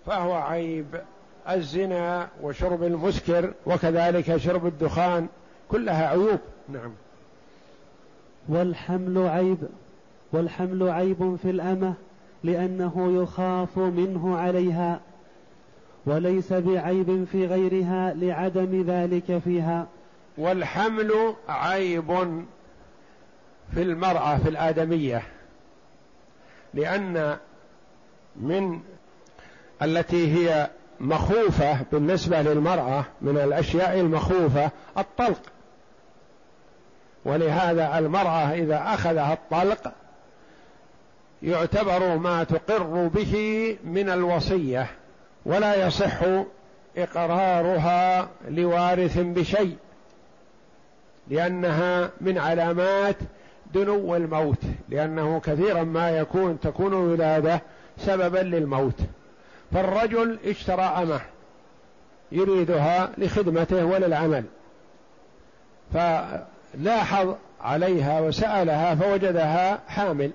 فهو 0.06 0.34
عيب. 0.34 1.02
الزنا 1.50 2.28
وشرب 2.42 2.84
المسكر 2.84 3.54
وكذلك 3.66 4.38
شرب 4.38 4.66
الدخان 4.66 5.28
كلها 5.70 6.08
عيوب. 6.08 6.40
نعم. 6.70 6.92
والحمل 8.50 9.28
عيب 9.28 9.58
والحمل 10.32 10.90
عيب 10.90 11.36
في 11.42 11.50
الأمة 11.50 11.94
لأنه 12.44 13.22
يخاف 13.22 13.78
منه 13.78 14.38
عليها 14.38 15.00
وليس 16.06 16.54
بعيب 16.54 17.28
في 17.32 17.46
غيرها 17.46 18.14
لعدم 18.14 18.84
ذلك 18.88 19.38
فيها. 19.44 19.88
والحمل 20.38 21.36
عيب 21.50 22.44
في 23.74 23.82
المرأة 23.82 24.38
في 24.38 24.50
الآدمية 24.50 25.22
لأن 26.74 27.38
من 28.36 28.80
التي 29.82 30.28
هي 30.34 30.70
مخوفة 31.02 31.78
بالنسبة 31.92 32.42
للمرأة 32.42 33.06
من 33.22 33.38
الأشياء 33.38 34.00
المخوفة 34.00 34.72
الطلق. 34.98 35.42
ولهذا 37.26 37.98
المرأة 37.98 38.52
إذا 38.54 38.82
أخذها 38.86 39.34
الطلق 39.34 39.94
يعتبر 41.44 42.18
ما 42.18 42.44
تقر 42.44 43.08
به 43.08 43.78
من 43.84 44.10
الوصية 44.10 44.88
ولا 45.46 45.88
يصح 45.88 46.20
إقرارها 46.98 48.30
لوارث 48.50 49.20
بشيء 49.20 49.78
لأنها 51.28 52.10
من 52.22 52.38
علامات 52.38 53.16
دنو 53.74 54.16
الموت 54.16 54.62
لأنه 54.90 55.40
كثيرا 55.40 55.84
ما 55.84 56.10
يكون 56.10 56.60
تكون 56.60 56.94
الولادة 56.94 57.62
سببا 57.98 58.38
للموت. 58.38 59.00
فالرجل 59.74 60.40
اشترى 60.46 60.82
أمه 60.82 61.22
يريدها 62.32 63.12
لخدمته 63.18 63.86
وللعمل. 63.86 64.44
فلاحظ 65.94 67.36
عليها 67.62 68.22
وسألها 68.22 68.96
فوجدها 68.96 69.80
حامل. 69.88 70.32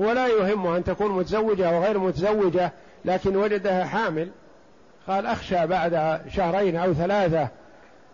هو 0.00 0.12
لا 0.12 0.26
يهمه 0.26 0.76
أن 0.76 0.84
تكون 0.84 1.12
متزوجة 1.12 1.68
أو 1.68 1.84
غير 1.84 1.98
متزوجة 1.98 2.72
لكن 3.04 3.36
وجدها 3.36 3.84
حامل. 3.84 4.30
قال 5.08 5.26
أخشى 5.26 5.66
بعد 5.66 6.20
شهرين 6.28 6.76
أو 6.76 6.94
ثلاثة 6.94 7.48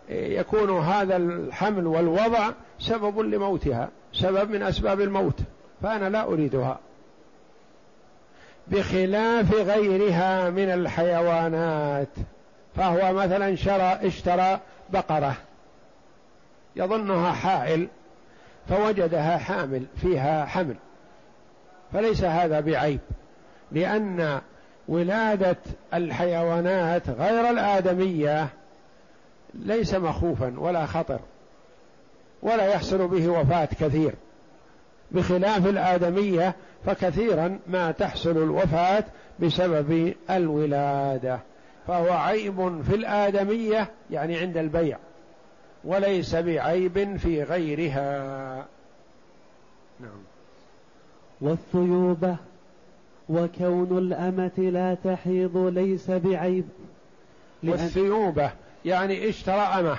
يكون 0.09 0.79
هذا 0.79 1.17
الحمل 1.17 1.87
والوضع 1.87 2.49
سبب 2.79 3.19
لموتها 3.19 3.89
سبب 4.13 4.49
من 4.49 4.63
أسباب 4.63 5.01
الموت 5.01 5.39
فأنا 5.81 6.09
لا 6.09 6.23
أريدها. 6.23 6.79
بخلاف 8.67 9.53
غيرها 9.53 10.49
من 10.49 10.69
الحيوانات. 10.69 12.07
فهو 12.75 13.13
مثلا 13.13 13.55
شرى 13.55 13.99
اشترى 14.07 14.59
بقرة. 14.89 15.35
يظنها 16.75 17.31
حائل 17.31 17.87
فوجدها 18.69 19.37
حامل 19.37 19.85
فيها 20.01 20.45
حمل. 20.45 20.75
فليس 21.93 22.23
هذا 22.23 22.59
بعيب 22.59 22.99
لأن 23.71 24.41
ولادة 24.87 25.57
الحيوانات 25.93 27.09
غير 27.09 27.49
الآدمية 27.49 28.47
ليس 29.53 29.93
مخوفا 29.93 30.53
ولا 30.57 30.85
خطر 30.85 31.19
ولا 32.41 32.65
يحصل 32.65 33.07
به 33.07 33.29
وفاة 33.29 33.69
كثير. 33.79 34.13
بخلاف 35.11 35.67
الآدمية 35.67 36.55
فكثيرا 36.85 37.59
ما 37.67 37.91
تحصل 37.91 38.37
الوفاة 38.37 39.03
بسبب 39.39 40.13
الولادة. 40.29 41.39
فهو 41.87 42.11
عيب 42.11 42.81
في 42.81 42.95
الآدمية 42.95 43.91
يعني 44.11 44.37
عند 44.37 44.57
البيع 44.57 44.97
وليس 45.83 46.35
بعيب 46.35 47.17
في 47.17 47.43
غيرها. 47.43 48.65
نعم. 49.99 50.21
والثيوبة 51.41 52.35
وكون 53.29 53.97
الأمة 53.97 54.51
لا 54.57 54.93
تحيض 55.03 55.57
ليس 55.57 56.11
بعيب. 56.11 56.65
والثيوبة 57.63 58.51
يعني 58.85 59.29
اشترى 59.29 59.61
أمة 59.61 59.97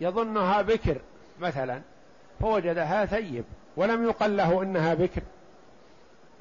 يظنها 0.00 0.62
بكر 0.62 0.96
مثلا 1.40 1.80
فوجدها 2.40 3.06
ثيب 3.06 3.44
ولم 3.76 4.04
يقل 4.04 4.36
له 4.36 4.62
إنها 4.62 4.94
بكر. 4.94 5.22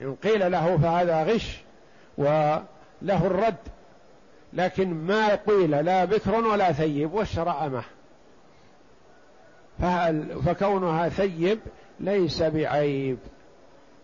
إن 0.02 0.16
قيل 0.16 0.52
له 0.52 0.78
فهذا 0.78 1.24
غش 1.24 1.62
وله 2.18 3.28
الرد 3.28 3.56
لكن 4.54 4.94
ما 4.94 5.36
قيل 5.36 5.72
لا 5.72 6.06
بكر 6.06 6.36
ولا 6.36 6.72
ثيب 6.72 7.14
واشترى 7.14 7.50
أمه. 7.50 7.84
فكونها 10.46 11.10
ثيب 11.10 11.60
ليس 12.00 12.44
بعيب 12.44 13.18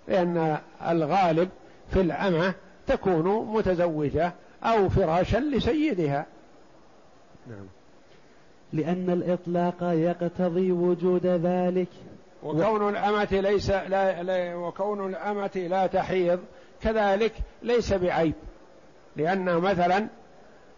لأن 0.07 0.57
الغالب 0.87 1.49
في 1.91 2.01
الأمة 2.01 2.53
تكون 2.87 3.53
متزوجة 3.53 4.33
أو 4.63 4.89
فراشا 4.89 5.37
لسيدها. 5.37 6.25
نعم. 7.47 7.65
لأن 8.73 9.09
الإطلاق 9.09 9.75
يقتضي 9.81 10.71
وجود 10.71 11.25
ذلك. 11.25 11.87
وكون 12.43 12.89
الأمة 12.89 13.27
ليس 13.31 13.69
لا, 13.69 14.23
لا 14.23 14.55
وكون 14.55 15.09
الأمة 15.09 15.67
لا 15.69 15.87
تحيض 15.87 16.39
كذلك 16.81 17.33
ليس 17.63 17.93
بعيب. 17.93 18.33
لأن 19.15 19.57
مثلا 19.57 20.07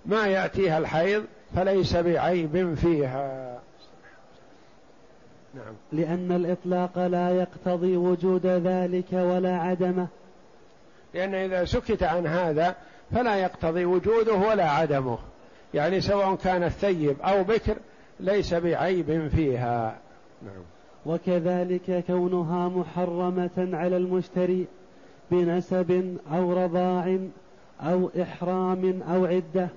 ما 0.06 0.28
يأتيها 0.28 0.78
الحيض 0.78 1.26
فليس 1.56 1.96
بعيب 1.96 2.74
فيها. 2.74 3.60
نعم. 5.54 5.74
لأن 5.92 6.32
الإطلاق 6.32 7.08
لا 7.08 7.30
يقتضي 7.30 7.98
وجود 7.98 8.46
ذلك 8.46 9.14
ولا 9.14 9.58
عدمه. 9.58 10.08
لأن 11.14 11.36
إذا 11.36 11.66
سكت 11.66 12.04
عن 12.04 12.28
هذا 12.28 12.76
فلا 13.12 13.36
يقتضي 13.36 13.86
وجوده 13.86 14.34
ولا 14.34 14.70
عدمه. 14.70 15.18
يعني 15.74 16.02
سواء 16.02 16.36
كان 16.36 16.64
الثيب 16.64 17.22
أو 17.22 17.44
بكر 17.44 17.78
ليس 18.20 18.54
بعيب 18.54 19.28
فيها. 19.28 19.98
نعم. 20.42 20.64
وكذلك 21.06 22.04
كونها 22.08 22.70
محرمة 22.70 23.70
على 23.74 23.98
المشتري 23.98 24.66
بنسب 25.32 26.18
أو 26.34 26.54
رضاع 26.64 27.18
أو 27.82 28.10
إحرام 28.22 29.02
أو 29.02 29.26
عدة 29.26 29.70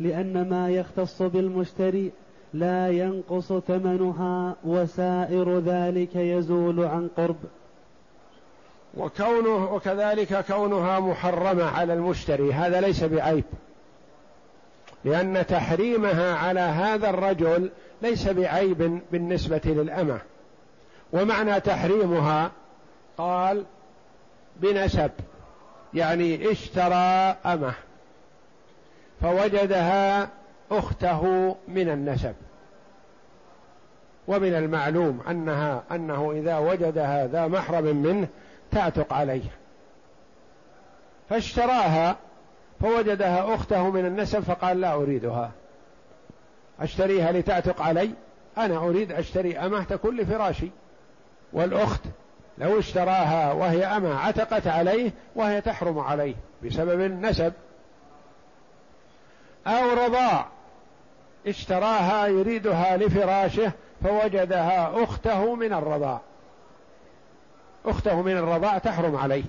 لأن 0.00 0.48
ما 0.48 0.70
يختص 0.70 1.22
بالمشتري 1.22 2.10
لا 2.54 2.90
ينقص 2.90 3.52
ثمنها 3.52 4.56
وسائر 4.64 5.58
ذلك 5.58 6.16
يزول 6.16 6.84
عن 6.84 7.08
قرب. 7.16 7.36
وكونه 8.96 9.74
وكذلك 9.74 10.44
كونها 10.46 11.00
محرمة 11.00 11.64
على 11.64 11.94
المشتري 11.94 12.52
هذا 12.52 12.80
ليس 12.80 13.04
بعيب 13.04 13.44
لأن 15.04 15.46
تحريمها 15.46 16.34
على 16.34 16.60
هذا 16.60 17.10
الرجل 17.10 17.70
ليس 18.02 18.28
بعيب 18.28 19.00
بالنسبة 19.12 19.60
للأمة. 19.64 20.20
ومعنى 21.12 21.60
تحريمها 21.60 22.50
قال 23.18 23.64
بنسب 24.56 25.10
يعني 25.94 26.50
اشترى 26.50 26.94
أمة 27.46 27.74
فوجدها 29.22 30.28
أخته 30.70 31.56
من 31.68 31.88
النسب. 31.88 32.34
ومن 34.28 34.54
المعلوم 34.54 35.20
أنها 35.30 35.82
أنه 35.92 36.32
إذا 36.32 36.58
وجدها 36.58 37.26
ذا 37.26 37.46
محرم 37.46 37.96
منه 37.96 38.28
تعتق 38.70 39.12
عليه 39.12 39.44
فاشتراها 41.30 42.16
فوجدها 42.80 43.54
أخته 43.54 43.90
من 43.90 44.06
النسب 44.06 44.40
فقال 44.40 44.80
لا 44.80 44.94
أريدها. 44.94 45.50
أشتريها 46.80 47.32
لتعتق 47.32 47.82
علي؟ 47.82 48.10
أنا 48.58 48.78
أريد 48.78 49.12
أشتري 49.12 49.58
أمه 49.58 49.84
تكون 49.84 50.16
لفراشي 50.16 50.70
والأخت 51.52 52.00
لو 52.58 52.78
اشتراها 52.78 53.52
وهي 53.52 53.84
أمة 53.84 54.18
عتقت 54.18 54.66
عليه 54.66 55.10
وهي 55.36 55.60
تحرم 55.60 55.98
عليه 55.98 56.34
بسبب 56.64 57.00
النسب. 57.00 57.52
أو 59.66 59.90
رضاع 60.06 60.46
اشتراها 61.46 62.26
يريدها 62.26 62.96
لفراشه 62.96 63.72
فوجدها 64.04 65.04
أخته 65.04 65.54
من 65.54 65.72
الرضاع. 65.72 66.20
أخته 67.86 68.22
من 68.22 68.36
الرضاع 68.36 68.78
تحرم 68.78 69.16
عليه. 69.16 69.44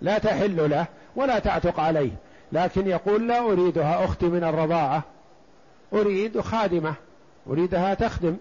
لا 0.00 0.18
تحل 0.18 0.70
له 0.70 0.86
ولا 1.16 1.38
تعتق 1.38 1.80
عليه. 1.80 2.10
لكن 2.52 2.86
يقول 2.86 3.28
لا 3.28 3.38
أريدها 3.38 4.04
أختي 4.04 4.26
من 4.26 4.44
الرضاعة. 4.44 5.02
أريد 5.92 6.40
خادمة. 6.40 6.94
أريدها 7.50 7.94
تخدم. 7.94 8.36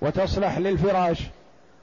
وتصلح 0.00 0.58
للفراش. 0.58 1.22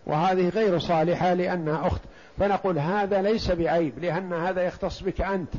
وهذه 0.06 0.50
غير 0.50 0.80
صالحة 0.80 1.34
لأنها 1.34 1.88
أخت. 1.88 2.02
فنقول 2.38 2.80
هذا 2.80 3.22
ليس 3.22 3.52
بعيب 3.52 4.00
لأن 4.00 4.34
هذا 4.34 4.62
يختص 4.64 5.04
بك 5.04 5.22
أنت 5.22 5.54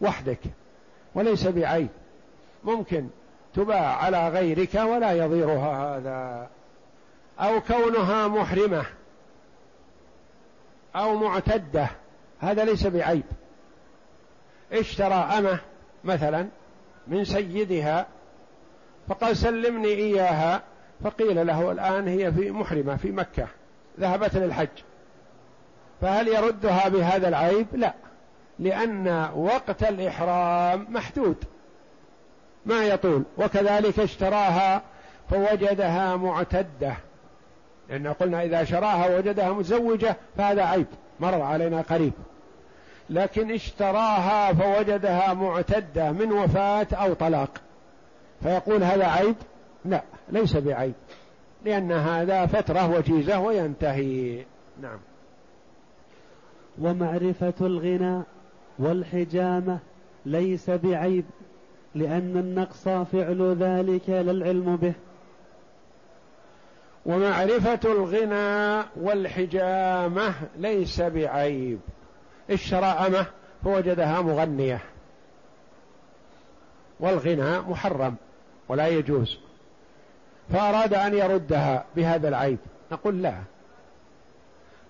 وحدك. 0.00 0.40
وليس 1.14 1.46
بعيب. 1.46 1.88
ممكن 2.64 3.08
تباع 3.54 3.96
على 3.96 4.28
غيرك 4.28 4.74
ولا 4.74 5.12
يضيرها 5.12 5.96
هذا. 5.96 6.48
أو 7.40 7.60
كونها 7.60 8.28
محرمة. 8.28 8.84
أو 10.96 11.16
معتدة. 11.16 11.88
هذا 12.40 12.64
ليس 12.64 12.86
بعيب. 12.86 13.24
اشترى 14.72 15.14
أمة 15.14 15.58
مثلا. 16.04 16.48
من 17.06 17.24
سيدها 17.24 18.06
فقال 19.08 19.36
سلمني 19.36 19.88
إياها. 19.88 20.62
فقيل 21.04 21.46
له 21.46 21.72
الآن 21.72 22.08
هي 22.08 22.32
في 22.32 22.50
محرمة 22.50 22.96
في 22.96 23.12
مكة 23.12 23.46
ذهبت 24.00 24.36
للحج. 24.36 24.68
فهل 26.00 26.28
يردها 26.28 26.88
بهذا 26.88 27.28
العيب؟ 27.28 27.66
لا 27.72 27.94
لأن 28.58 29.28
وقت 29.34 29.82
الإحرام 29.82 30.86
محدود. 30.90 31.36
ما 32.66 32.84
يطول. 32.84 33.22
وكذلك 33.38 33.98
اشتراها 33.98 34.82
فوجدها 35.30 36.16
معتدة. 36.16 36.96
لأن 37.88 38.06
قلنا 38.06 38.42
إذا 38.42 38.64
شراها 38.64 39.16
وجدها 39.18 39.52
متزوجة 39.52 40.16
فهذا 40.36 40.62
عيب. 40.62 40.86
مر 41.20 41.42
علينا 41.42 41.80
قريب. 41.80 42.12
لكن 43.10 43.50
اشتراها 43.50 44.52
فوجدها 44.52 45.34
معتدة 45.34 46.12
من 46.12 46.32
وفاة 46.32 46.86
أو 46.92 47.14
طلاق. 47.14 47.50
فيقول 48.42 48.82
هذا 48.82 49.06
عيب؟ 49.06 49.36
لا 49.84 50.02
ليس 50.28 50.56
بعيب 50.56 50.94
لأن 51.64 51.92
هذا 51.92 52.46
فترة 52.46 52.90
وجيزة 52.96 53.40
وينتهي. 53.40 54.44
نعم. 54.82 54.98
ومعرفة 56.80 57.54
الغنى 57.60 58.22
والحجامة 58.78 59.78
ليس 60.26 60.70
بعيب 60.70 61.24
لأن 61.94 62.36
النقص 62.36 62.88
فعل 62.88 63.56
ذلك 63.60 64.08
لا 64.08 64.30
العلم 64.30 64.76
به. 64.76 64.92
ومعرفة 67.06 67.80
الغنى 67.84 68.84
والحجامة 68.96 70.34
ليس 70.56 71.00
بعيب. 71.00 71.80
أمه 72.50 73.26
فوجدها 73.64 74.20
مغنية 74.20 74.80
والغنى 77.00 77.60
محرم 77.60 78.14
ولا 78.68 78.88
يجوز 78.88 79.38
فأراد 80.52 80.94
أن 80.94 81.14
يردها 81.14 81.84
بهذا 81.96 82.28
العيب. 82.28 82.58
نقول 82.92 83.22
لا 83.22 83.34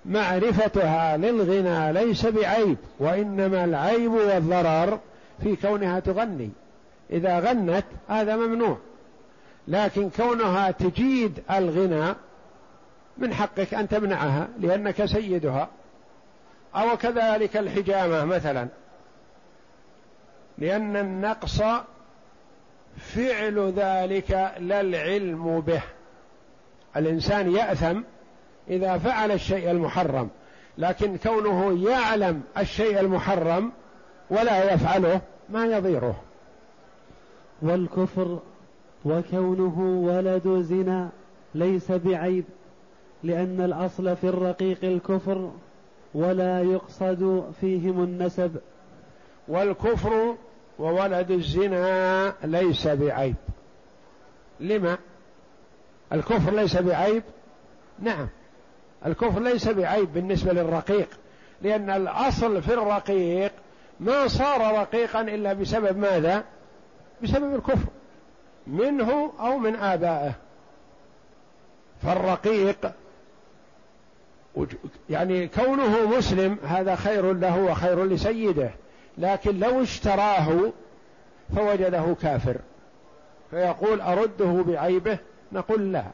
معرفتها 0.05 1.17
للغنى 1.17 1.93
ليس 1.93 2.27
بعيب 2.27 2.77
وإنما 2.99 3.65
العيب 3.65 4.13
والضرر 4.13 4.99
في 5.43 5.57
كونها 5.57 6.01
تغني. 6.01 6.51
إذا 7.11 7.39
غنت 7.39 7.85
هذا 8.09 8.37
ممنوع 8.37 8.79
لكن 9.69 10.11
كونها 10.11 10.71
تجيد 10.71 11.43
الغنى 11.51 12.15
من 13.19 13.35
حقك 13.35 13.75
أن 13.75 13.89
تمنعها 13.89 14.49
لأنك 14.61 15.05
سيدها. 15.05 15.69
أو 16.77 16.97
كذلك 16.97 17.57
الحجامة 17.57 18.25
مثلا. 18.25 18.69
لأن 20.59 20.97
النقص 20.97 21.63
فعل 22.97 23.73
ذلك 23.77 24.31
لا 24.59 24.81
العلم 24.81 25.61
به. 25.61 25.83
الإنسان 26.97 27.53
يأثم 27.53 28.01
إذا 28.71 28.99
فعل 28.99 29.33
الشيء 29.33 29.71
المحرم 29.71 30.29
لكن 30.79 31.17
كونه 31.17 31.91
يعلم 31.91 32.43
الشيء 32.59 33.01
المحرم 33.01 33.73
ولا 34.31 34.75
يفعله 34.75 35.21
ما 35.49 35.67
يضيره. 35.67 36.23
والكفر 37.63 38.39
وكونه 39.05 39.81
ولد 39.81 40.63
زنا 40.63 41.09
ليس 41.55 41.93
بعيب 41.93 42.45
لأن 43.23 43.61
الأصل 43.61 44.17
في 44.17 44.25
الرقيق 44.25 44.79
الكفر 44.85 45.51
ولا 46.15 46.61
يقصد 46.63 47.53
فيهم 47.61 48.05
النسب. 48.05 48.57
والكفر 49.49 50.37
وولد 50.79 51.31
الزنا 51.31 52.35
ليس 52.45 52.89
بعيب. 52.89 53.35
لما؟ 54.61 54.99
الكفر 56.13 56.51
ليس 56.51 56.77
بعيب؟ 56.77 57.23
نعم. 57.99 58.29
الكفر 59.07 59.41
ليس 59.41 59.69
بعيب 59.69 60.13
بالنسبة 60.13 60.53
للرقيق 60.53 61.09
لأن 61.63 61.91
الأصل 61.91 62.63
في 62.63 62.75
الرقيق 62.75 63.53
ما 64.01 64.29
صار 64.29 64.81
رقيقا 64.81 65.21
إلا 65.21 65.53
بسبب 65.53 65.99
ماذا؟ 65.99 66.45
بسبب 67.23 67.55
الكفر 67.55 67.89
منه 68.67 69.33
أو 69.41 69.59
من 69.59 69.77
آبائه. 69.77 70.33
فالرقيق 72.03 72.93
يعني 75.11 75.49
كونه 75.49 76.17
مسلم 76.17 76.59
هذا 76.65 76.95
خير 76.95 77.33
له 77.33 77.63
وخير 77.63 78.05
لسيده 78.05 78.71
لكن 79.19 79.59
لو 79.59 79.83
اشتراه 79.83 80.73
فوجده 81.57 82.17
كافر. 82.23 82.57
فيقول 83.51 84.01
أرده 84.01 84.65
بعيبه؟ 84.67 85.19
نقول 85.53 85.93
لا. 85.93 86.05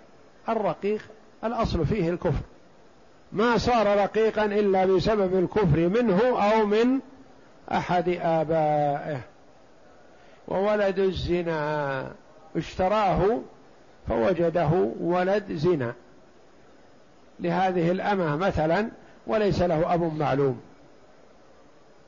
الرقيق 0.48 1.02
الأصل 1.44 1.86
فيه 1.86 2.10
الكفر. 2.10 2.42
ما 3.32 3.58
صار 3.58 3.86
رقيقا 3.86 4.44
إلا 4.44 4.84
بسبب 4.84 5.38
الكفر 5.38 5.88
منه 5.88 6.20
أو 6.22 6.66
من 6.66 7.00
أحد 7.72 8.08
آبائه. 8.08 9.20
وولد 10.48 10.98
الزنا. 10.98 12.12
اشتراه 12.56 13.40
فوجده 14.08 14.70
ولد 15.00 15.52
زنا. 15.52 15.94
لهذه 17.40 17.90
الأمة 17.90 18.36
مثلا 18.36 18.88
وليس 19.26 19.62
له 19.62 19.94
أب 19.94 20.18
معلوم. 20.18 20.60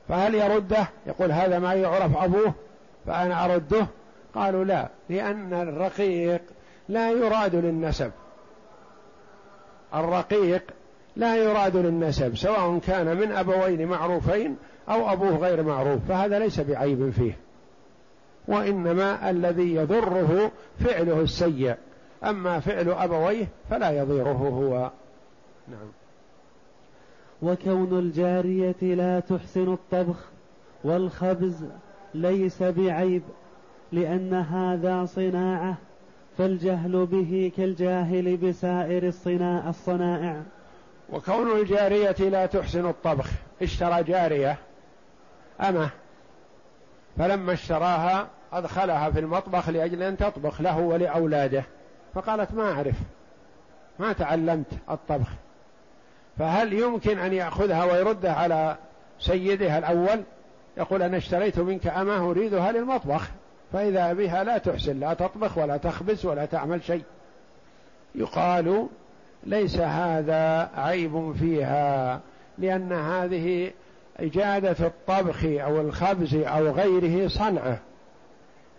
فهل 0.09 0.35
يرده؟ 0.35 0.87
يقول 1.07 1.31
هذا 1.31 1.59
ما 1.59 1.73
يعرف 1.73 2.17
أبوه 2.17 2.53
فأنا 3.05 3.45
أرده. 3.45 3.87
قالوا 4.35 4.63
لا 4.63 4.87
لأن 5.09 5.53
الرقيق 5.53 6.41
لا 6.89 7.11
يراد 7.11 7.55
للنسب. 7.55 8.11
الرقيق 9.95 10.63
لا 11.15 11.35
يراد 11.35 11.77
للنسب 11.77 12.37
سواء 12.37 12.79
كان 12.79 13.17
من 13.17 13.31
أبوين 13.31 13.87
معروفين 13.87 14.57
أو 14.89 15.13
أبوه 15.13 15.37
غير 15.37 15.63
معروف 15.63 15.99
فهذا 16.09 16.39
ليس 16.39 16.59
بعيب 16.59 17.09
فيه. 17.09 17.37
وإنما 18.47 19.29
الذي 19.29 19.75
يضره 19.75 20.51
فعله 20.79 21.21
السيء. 21.21 21.75
أما 22.23 22.59
فعل 22.59 22.89
أبويه 22.89 23.47
فلا 23.69 23.91
يضيره 23.91 24.31
هو. 24.31 24.91
نعم. 25.67 25.91
وكون 27.41 27.99
الجارية 27.99 28.95
لا 28.95 29.19
تحسن 29.19 29.73
الطبخ 29.73 30.17
والخبز 30.83 31.65
ليس 32.13 32.63
بعيب 32.63 33.23
لأن 33.91 34.33
هذا 34.33 35.05
صناعة 35.05 35.77
فالجهل 36.37 37.05
به 37.05 37.51
كالجاهل 37.57 38.37
بسائر 38.37 39.07
الصناع 39.07 39.69
الصنائع. 39.69 40.41
وكون 41.09 41.59
الجارية 41.59 42.29
لا 42.29 42.45
تحسن 42.45 42.89
الطبخ 42.89 43.29
اشترى 43.61 44.03
جارية 44.03 44.57
أمه 45.61 45.89
فلما 47.17 47.53
اشتراها 47.53 48.27
أدخلها 48.53 49.11
في 49.11 49.19
المطبخ 49.19 49.69
لأجل 49.69 50.03
أن 50.03 50.17
تطبخ 50.17 50.61
له 50.61 50.79
ولأولاده 50.79 51.63
فقالت 52.13 52.53
ما 52.53 52.71
أعرف 52.71 52.95
ما 53.99 54.13
تعلمت 54.13 54.73
الطبخ. 54.89 55.27
فهل 56.39 56.73
يمكن 56.73 57.19
أن 57.19 57.33
يأخذها 57.33 57.83
ويردها 57.83 58.33
على 58.33 58.77
سيدها 59.19 59.77
الأول؟ 59.77 60.23
يقول 60.77 61.01
أنا 61.01 61.17
اشتريت 61.17 61.59
منك 61.59 61.87
أمه 61.87 62.31
أريدها 62.31 62.71
للمطبخ 62.71 63.29
فإذا 63.73 64.13
بها 64.13 64.43
لا 64.43 64.57
تحسن 64.57 64.99
لا 64.99 65.13
تطبخ 65.13 65.57
ولا 65.57 65.77
تخبز 65.77 66.25
ولا 66.25 66.45
تعمل 66.45 66.83
شيء. 66.83 67.03
يقال 68.15 68.87
ليس 69.43 69.77
هذا 69.77 70.69
عيب 70.75 71.35
فيها 71.39 72.19
لأن 72.57 72.93
هذه 72.93 73.71
إجادة 74.19 74.87
الطبخ 74.87 75.43
أو 75.43 75.81
الخبز 75.81 76.35
أو 76.35 76.67
غيره 76.67 77.27
صنعة. 77.27 77.79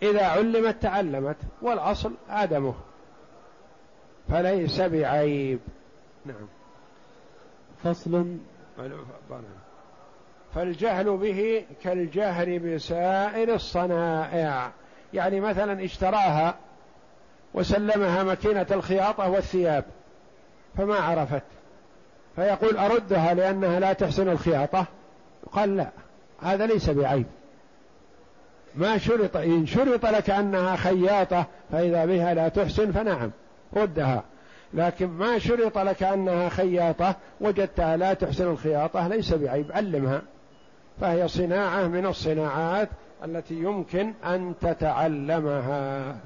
إذا 0.02 0.24
علمت 0.26 0.82
تعلمت 0.82 1.36
والأصل 1.62 2.12
آدمه. 2.30 2.74
فليس 4.28 4.80
بعيب. 4.80 5.58
نعم. 6.26 6.46
فصل 7.84 8.36
فالجهل 10.54 11.16
به 11.16 11.64
كالجهل 11.82 12.58
بسائر 12.58 13.54
الصنائع. 13.54 14.70
يعني 15.14 15.40
مثلا 15.40 15.84
اشتراها 15.84 16.54
وسلمها 17.54 18.22
ماكينة 18.22 18.66
الخياطة 18.70 19.30
والثياب 19.30 19.84
فما 20.76 20.94
عرفت. 20.94 21.42
فيقول 22.36 22.76
أردها 22.76 23.34
لأنها 23.34 23.80
لا 23.80 23.92
تحسن 23.92 24.28
الخياطة؟ 24.28 24.86
قال 25.52 25.76
لا 25.76 25.88
هذا 26.42 26.66
ليس 26.66 26.90
بعيب. 26.90 27.26
ما 28.74 28.98
شرط 28.98 29.36
إن 29.36 29.66
شرط 29.66 30.06
لك 30.06 30.30
أنها 30.30 30.76
خياطة 30.76 31.46
فإذا 31.72 32.04
بها 32.04 32.34
لا 32.34 32.48
تحسن 32.48 32.92
فنعم 32.92 33.30
ردها. 33.76 34.24
لكن 34.74 35.06
ما 35.06 35.38
شرط 35.38 35.78
لك 35.78 36.02
أنها 36.02 36.48
خياطة 36.48 37.16
وجدتها 37.40 37.96
لا 37.96 38.14
تحسن 38.14 38.50
الخياطة 38.50 39.08
ليس 39.08 39.34
بعيب 39.34 39.72
علمها. 39.72 40.22
فهي 41.00 41.28
صناعة 41.28 41.86
من 41.88 42.06
الصناعات 42.06 42.88
التي 43.24 43.54
يمكن 43.54 44.12
أن 44.24 44.54
تتعلمها. 44.60 46.16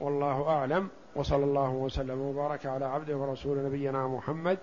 والله 0.00 0.48
أعلم 0.48 0.88
وصلى 1.16 1.44
الله 1.44 1.70
وسلم 1.70 2.20
وبارك 2.20 2.66
على 2.66 2.84
عبده 2.84 3.16
ورسول 3.16 3.64
نبينا 3.64 4.06
محمد 4.06 4.58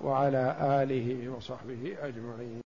وعلى 0.00 0.56
آله 0.60 1.28
وصحبه 1.36 1.96
أجمعين. 2.02 2.56